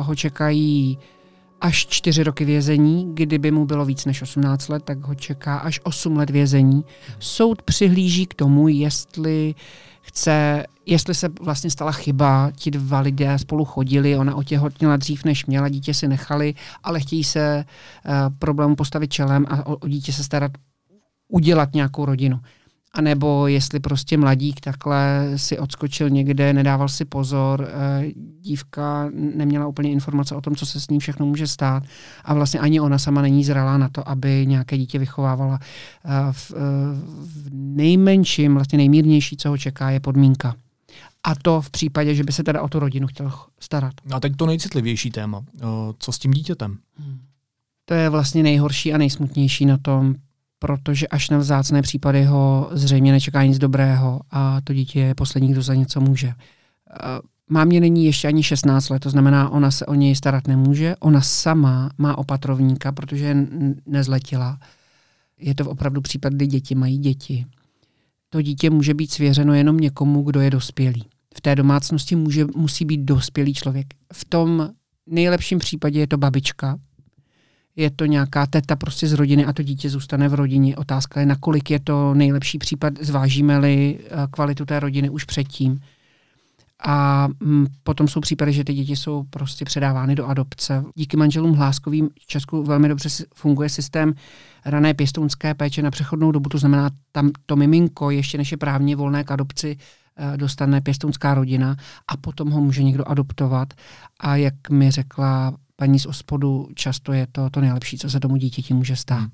ho 0.01 0.15
čekají 0.15 0.99
až 1.61 1.87
čtyři 1.87 2.23
roky 2.23 2.45
vězení, 2.45 3.15
kdyby 3.15 3.51
mu 3.51 3.67
bylo 3.67 3.85
víc 3.85 4.05
než 4.05 4.23
18 4.23 4.69
let, 4.69 4.83
tak 4.85 4.99
ho 5.07 5.15
čeká 5.15 5.59
až 5.59 5.81
8 5.83 6.17
let 6.17 6.31
vězení. 6.31 6.85
Soud 7.19 7.63
přihlíží 7.63 8.27
k 8.27 8.35
tomu, 8.35 8.69
jestli 8.69 9.55
chce, 10.01 10.65
jestli 10.87 11.15
se 11.15 11.29
vlastně 11.41 11.71
stala 11.71 11.93
chyba, 11.93 12.51
ti 12.57 12.71
dva 12.71 13.01
lidé 13.01 13.39
spolu 13.39 13.65
chodili, 13.65 14.17
ona 14.17 14.35
otěhotněla 14.35 14.97
dřív, 14.97 15.25
než 15.25 15.47
měla, 15.47 15.69
dítě 15.69 15.95
si 15.95 16.09
nechali, 16.09 16.55
ale 16.83 17.01
chtějí 17.01 17.25
se 17.25 17.65
uh, 17.65 18.13
problému 18.39 18.77
postavit 18.77 19.13
čelem 19.13 19.47
a 19.49 19.67
o, 19.67 19.77
o 19.77 19.89
dítě 19.89 20.13
se 20.13 20.25
starat, 20.25 20.53
udělat 21.29 21.75
nějakou 21.75 22.05
rodinu. 22.05 22.41
A 22.93 23.01
nebo 23.01 23.47
jestli 23.47 23.81
prostě 23.81 24.17
mladík 24.17 24.61
takhle 24.61 25.33
si 25.37 25.59
odskočil 25.59 26.11
někde, 26.11 26.53
nedával 26.53 26.89
si 26.89 27.05
pozor, 27.05 27.69
eh, 27.69 28.07
dívka 28.41 29.11
neměla 29.15 29.67
úplně 29.67 29.91
informace 29.91 30.35
o 30.35 30.41
tom, 30.41 30.57
co 30.57 30.67
se 30.67 30.81
s 30.81 30.89
ní 30.89 30.99
všechno 30.99 31.27
může 31.27 31.47
stát 31.47 31.83
a 32.25 32.35
vlastně 32.35 32.61
ani 32.61 32.81
ona 32.81 32.99
sama 32.99 33.23
není 33.23 33.45
zralá 33.45 33.79
na 33.79 33.89
to, 33.89 34.09
aby 34.09 34.47
nějaké 34.47 34.79
dítě 34.79 34.99
vychovávala. 34.99 35.59
Eh, 36.05 36.09
v, 36.33 36.53
eh, 36.57 36.59
v 37.21 37.49
nejmenším, 37.53 38.55
vlastně 38.55 38.77
nejmírnější, 38.77 39.37
co 39.37 39.49
ho 39.49 39.59
čeká, 39.59 39.91
je 39.91 40.01
podmínka. 40.01 40.55
A 41.25 41.35
to 41.35 41.61
v 41.61 41.71
případě, 41.71 42.15
že 42.15 42.25
by 42.25 42.33
se 42.33 42.45
teda 42.45 42.63
o 42.63 42.69
tu 42.69 42.79
rodinu 42.79 43.07
chtěl 43.07 43.33
starat. 43.61 43.95
A 44.11 44.21
teď 44.21 44.37
to 44.37 44.47
nejcitlivější 44.47 45.11
téma. 45.11 45.45
Co 45.99 46.13
s 46.13 46.19
tím 46.19 46.31
dítětem? 46.31 46.79
Hmm. 46.99 47.19
To 47.85 47.95
je 47.95 48.09
vlastně 48.09 48.43
nejhorší 48.43 48.95
a 48.95 48.99
nejsmutnější 48.99 49.67
na 49.67 49.79
tom, 49.79 50.15
protože 50.59 51.09
až 51.09 51.31
na 51.31 51.39
vzácné 51.39 51.83
případy 51.83 52.25
ho 52.25 52.71
zřejmě 52.73 53.13
nečeká 53.13 53.45
nic 53.45 53.59
dobrého 53.59 54.21
a 54.31 54.61
to 54.61 54.75
dítě 54.75 55.01
je 55.01 55.15
poslední, 55.15 55.53
kdo 55.53 55.63
za 55.63 55.75
něco 55.75 56.01
může. 56.01 56.33
Mámě 57.51 57.81
není 57.81 58.05
ještě 58.05 58.29
ani 58.29 58.43
16 58.43 58.89
let, 58.89 58.99
to 58.99 59.11
znamená, 59.11 59.49
ona 59.49 59.71
se 59.71 59.87
o 59.87 59.95
něj 59.95 60.17
starat 60.17 60.49
nemůže. 60.49 60.97
Ona 61.01 61.21
sama 61.21 61.91
má 61.99 62.19
opatrovníka, 62.19 62.93
protože 62.93 63.37
nezletila. 63.87 64.59
Je 65.39 65.55
to 65.55 65.71
opravdu 65.71 66.01
případ, 66.01 66.33
kdy 66.33 66.47
děti 66.47 66.75
mají 66.75 66.99
děti. 66.99 67.47
To 68.31 68.43
dítě 68.43 68.71
může 68.71 68.95
být 68.95 69.11
svěřeno 69.13 69.55
jenom 69.55 69.77
někomu, 69.77 70.23
kdo 70.23 70.41
je 70.41 70.51
dospělý. 70.51 71.05
V 71.37 71.41
té 71.41 71.57
domácnosti 71.57 72.17
může, 72.17 72.47
musí 72.57 72.85
být 72.85 73.01
dospělý 73.01 73.55
člověk. 73.55 73.87
V 74.13 74.25
tom 74.25 74.71
nejlepším 75.07 75.59
případě 75.59 76.01
je 76.01 76.07
to 76.07 76.19
babička, 76.19 76.79
je 77.79 77.91
to 77.91 78.07
nějaká 78.07 78.47
teta 78.47 78.77
prostě 78.77 79.09
z 79.09 79.13
rodiny 79.13 79.45
a 79.45 79.53
to 79.53 79.63
dítě 79.63 79.91
zůstane 79.91 80.29
v 80.29 80.35
rodině. 80.35 80.77
Otázka 80.77 81.21
je, 81.21 81.27
nakolik 81.27 81.71
je 81.71 81.81
to 81.81 82.15
nejlepší 82.15 82.59
případ, 82.59 82.95
zvážíme-li 83.01 83.99
eh, 83.99 84.27
kvalitu 84.31 84.65
té 84.65 84.81
rodiny 84.81 85.11
už 85.11 85.25
předtím. 85.25 85.81
A 86.87 87.29
mm, 87.41 87.67
potom 87.83 88.09
jsou 88.09 88.21
případy, 88.21 88.53
že 88.53 88.65
ty 88.65 88.75
děti 88.75 88.97
jsou 88.97 89.23
prostě 89.31 89.65
předávány 89.65 90.15
do 90.15 90.27
adopce. 90.27 90.85
Díky 90.95 91.17
manželům 91.17 91.55
Hláskovým 91.55 92.09
v 92.21 92.27
Česku 92.27 92.63
velmi 92.63 92.89
dobře 92.89 93.09
funguje 93.35 93.69
systém 93.69 94.15
rané 94.65 94.95
pěstounské 94.95 95.55
péče 95.55 95.83
na 95.83 95.91
přechodnou 95.91 96.33
dobu, 96.33 96.49
to 96.49 96.59
znamená, 96.59 96.91
tam 97.13 97.31
to 97.47 97.57
miminko, 97.57 98.11
ještě 98.11 98.39
než 98.39 98.53
je 98.53 98.59
právně 98.59 98.97
volné 98.97 99.25
k 99.25 99.31
adopci, 99.31 99.77
eh, 100.17 100.37
dostane 100.37 100.81
pěstounská 100.81 101.35
rodina 101.35 101.77
a 102.09 102.17
potom 102.17 102.51
ho 102.51 102.61
může 102.61 102.83
někdo 102.83 103.09
adoptovat. 103.09 103.75
A 104.21 104.37
jak 104.37 104.71
mi 104.71 104.91
řekla 104.91 105.55
paní 105.81 105.99
z 105.99 106.07
ospodu, 106.07 106.69
často 106.75 107.13
je 107.13 107.27
to 107.33 107.51
to 107.51 107.61
nejlepší, 107.61 107.99
co 107.99 108.11
se 108.11 108.21
tomu 108.21 108.37
dítěti 108.37 108.75
může 108.75 108.97
stát. 108.97 109.19
Hmm. 109.19 109.31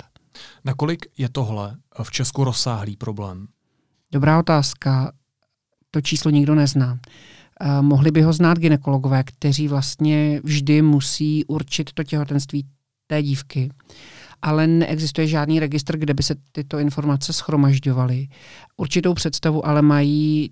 Nakolik 0.65 1.07
je 1.19 1.29
tohle 1.29 1.77
v 2.03 2.11
Česku 2.11 2.45
rozsáhlý 2.45 2.97
problém? 2.97 3.47
Dobrá 4.13 4.39
otázka. 4.39 5.13
To 5.91 6.01
číslo 6.01 6.31
nikdo 6.31 6.55
nezná. 6.55 6.93
Uh, 6.93 7.83
mohli 7.83 8.11
by 8.11 8.23
ho 8.23 8.33
znát 8.33 8.59
ginekologové, 8.59 9.25
kteří 9.25 9.69
vlastně 9.69 10.41
vždy 10.45 10.83
musí 10.83 11.45
určit 11.45 11.93
to 11.93 12.05
těhotenství 12.05 12.67
té 13.07 13.23
dívky, 13.23 13.71
ale 14.43 14.67
neexistuje 14.67 15.27
žádný 15.27 15.61
registr, 15.61 15.97
kde 15.97 16.15
by 16.15 16.23
se 16.23 16.35
tyto 16.53 16.79
informace 16.79 17.33
schromažďovaly. 17.33 18.29
Určitou 18.77 19.15
představu 19.15 19.67
ale 19.67 19.83
mají 19.83 20.51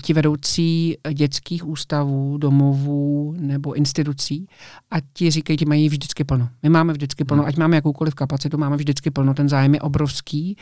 ti 0.00 0.12
vedoucí 0.12 0.96
dětských 1.12 1.66
ústavů, 1.66 2.38
domovů 2.38 3.34
nebo 3.38 3.74
institucí 3.74 4.48
a 4.90 4.96
ti 5.12 5.30
říkají, 5.30 5.58
že 5.60 5.66
mají 5.66 5.88
vždycky 5.88 6.24
plno. 6.24 6.48
My 6.62 6.68
máme 6.68 6.92
vždycky 6.92 7.24
plno, 7.24 7.42
hmm. 7.42 7.48
ať 7.48 7.56
máme 7.56 7.76
jakoukoliv 7.76 8.14
kapacitu, 8.14 8.58
máme 8.58 8.76
vždycky 8.76 9.10
plno, 9.10 9.34
ten 9.34 9.48
zájem 9.48 9.74
je 9.74 9.80
obrovský 9.80 10.56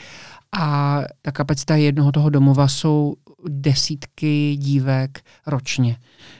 a 0.58 1.00
ta 1.22 1.32
kapacita 1.32 1.76
jednoho 1.76 2.12
toho 2.12 2.30
domova 2.30 2.68
jsou 2.68 3.14
desítky 3.48 4.56
dívek 4.56 5.20
ročně. 5.46 5.96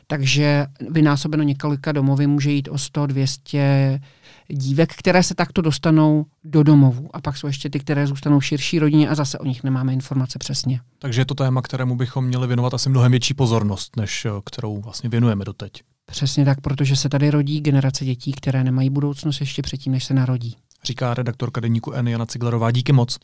Takže 0.07 0.67
vynásobeno 0.91 1.43
několika 1.43 1.93
domovy 1.93 2.27
může 2.27 2.51
jít 2.51 2.69
o 2.69 2.79
100, 2.79 3.07
200 3.07 4.01
dívek, 4.49 4.95
které 4.95 5.23
se 5.23 5.35
takto 5.35 5.63
dostanou 5.63 6.27
do 6.45 6.63
domovu. 6.63 7.09
A 7.13 7.21
pak 7.21 7.37
jsou 7.37 7.47
ještě 7.47 7.71
ty, 7.71 7.81
které 7.81 8.07
zůstanou 8.07 8.39
v 8.39 8.45
širší 8.45 8.79
rodině 8.79 9.09
a 9.09 9.15
zase 9.15 9.39
o 9.39 9.45
nich 9.45 9.65
nemáme 9.65 9.93
informace 9.93 10.39
přesně. 10.39 10.81
Takže 10.99 11.21
je 11.21 11.27
to 11.27 11.35
téma, 11.35 11.63
kterému 11.63 11.97
bychom 11.97 12.25
měli 12.25 12.47
věnovat 12.47 12.75
asi 12.75 12.89
mnohem 12.89 13.11
větší 13.11 13.35
pozornost, 13.35 13.97
než 13.97 14.25
eh, 14.25 14.31
kterou 14.45 14.81
vlastně 14.81 15.09
věnujeme 15.09 15.45
doteď. 15.45 15.73
Přesně 16.07 16.45
tak, 16.45 16.61
protože 16.61 16.97
se 16.97 17.09
tady 17.09 17.31
rodí 17.31 17.61
generace 17.61 18.05
dětí, 18.05 18.33
které 18.33 18.65
nemají 18.65 18.91
budoucnost 18.91 19.41
ještě 19.41 19.63
předtím, 19.63 19.93
než 19.93 20.05
se 20.05 20.15
narodí. 20.15 20.57
Říká 20.85 21.15
redaktorka 21.15 21.61
deníku 21.61 21.93
N. 21.93 22.09
Jana 22.09 22.27
Ciglerová. 22.27 22.71
Díky 22.71 22.93
moc. 22.93 23.19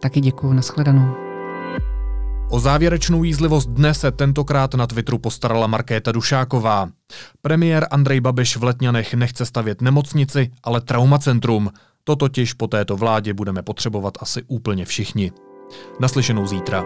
Taky 0.00 0.20
děkuji, 0.20 0.52
nashledanou. 0.52 1.27
O 2.50 2.60
závěrečnou 2.60 3.24
jízlivost 3.24 3.68
dne 3.68 3.94
se 3.94 4.10
tentokrát 4.10 4.74
na 4.74 4.86
Twitteru 4.86 5.18
postarala 5.18 5.66
Markéta 5.66 6.12
Dušáková. 6.12 6.88
Premiér 7.42 7.86
Andrej 7.90 8.20
Babiš 8.20 8.56
v 8.56 8.64
Letňanech 8.64 9.14
nechce 9.14 9.46
stavět 9.46 9.80
nemocnici, 9.82 10.50
ale 10.64 10.80
traumacentrum. 10.80 11.70
To 12.04 12.16
totiž 12.16 12.52
po 12.52 12.66
této 12.66 12.96
vládě 12.96 13.34
budeme 13.34 13.62
potřebovat 13.62 14.14
asi 14.20 14.42
úplně 14.46 14.84
všichni. 14.84 15.32
Naslyšenou 16.00 16.46
zítra. 16.46 16.84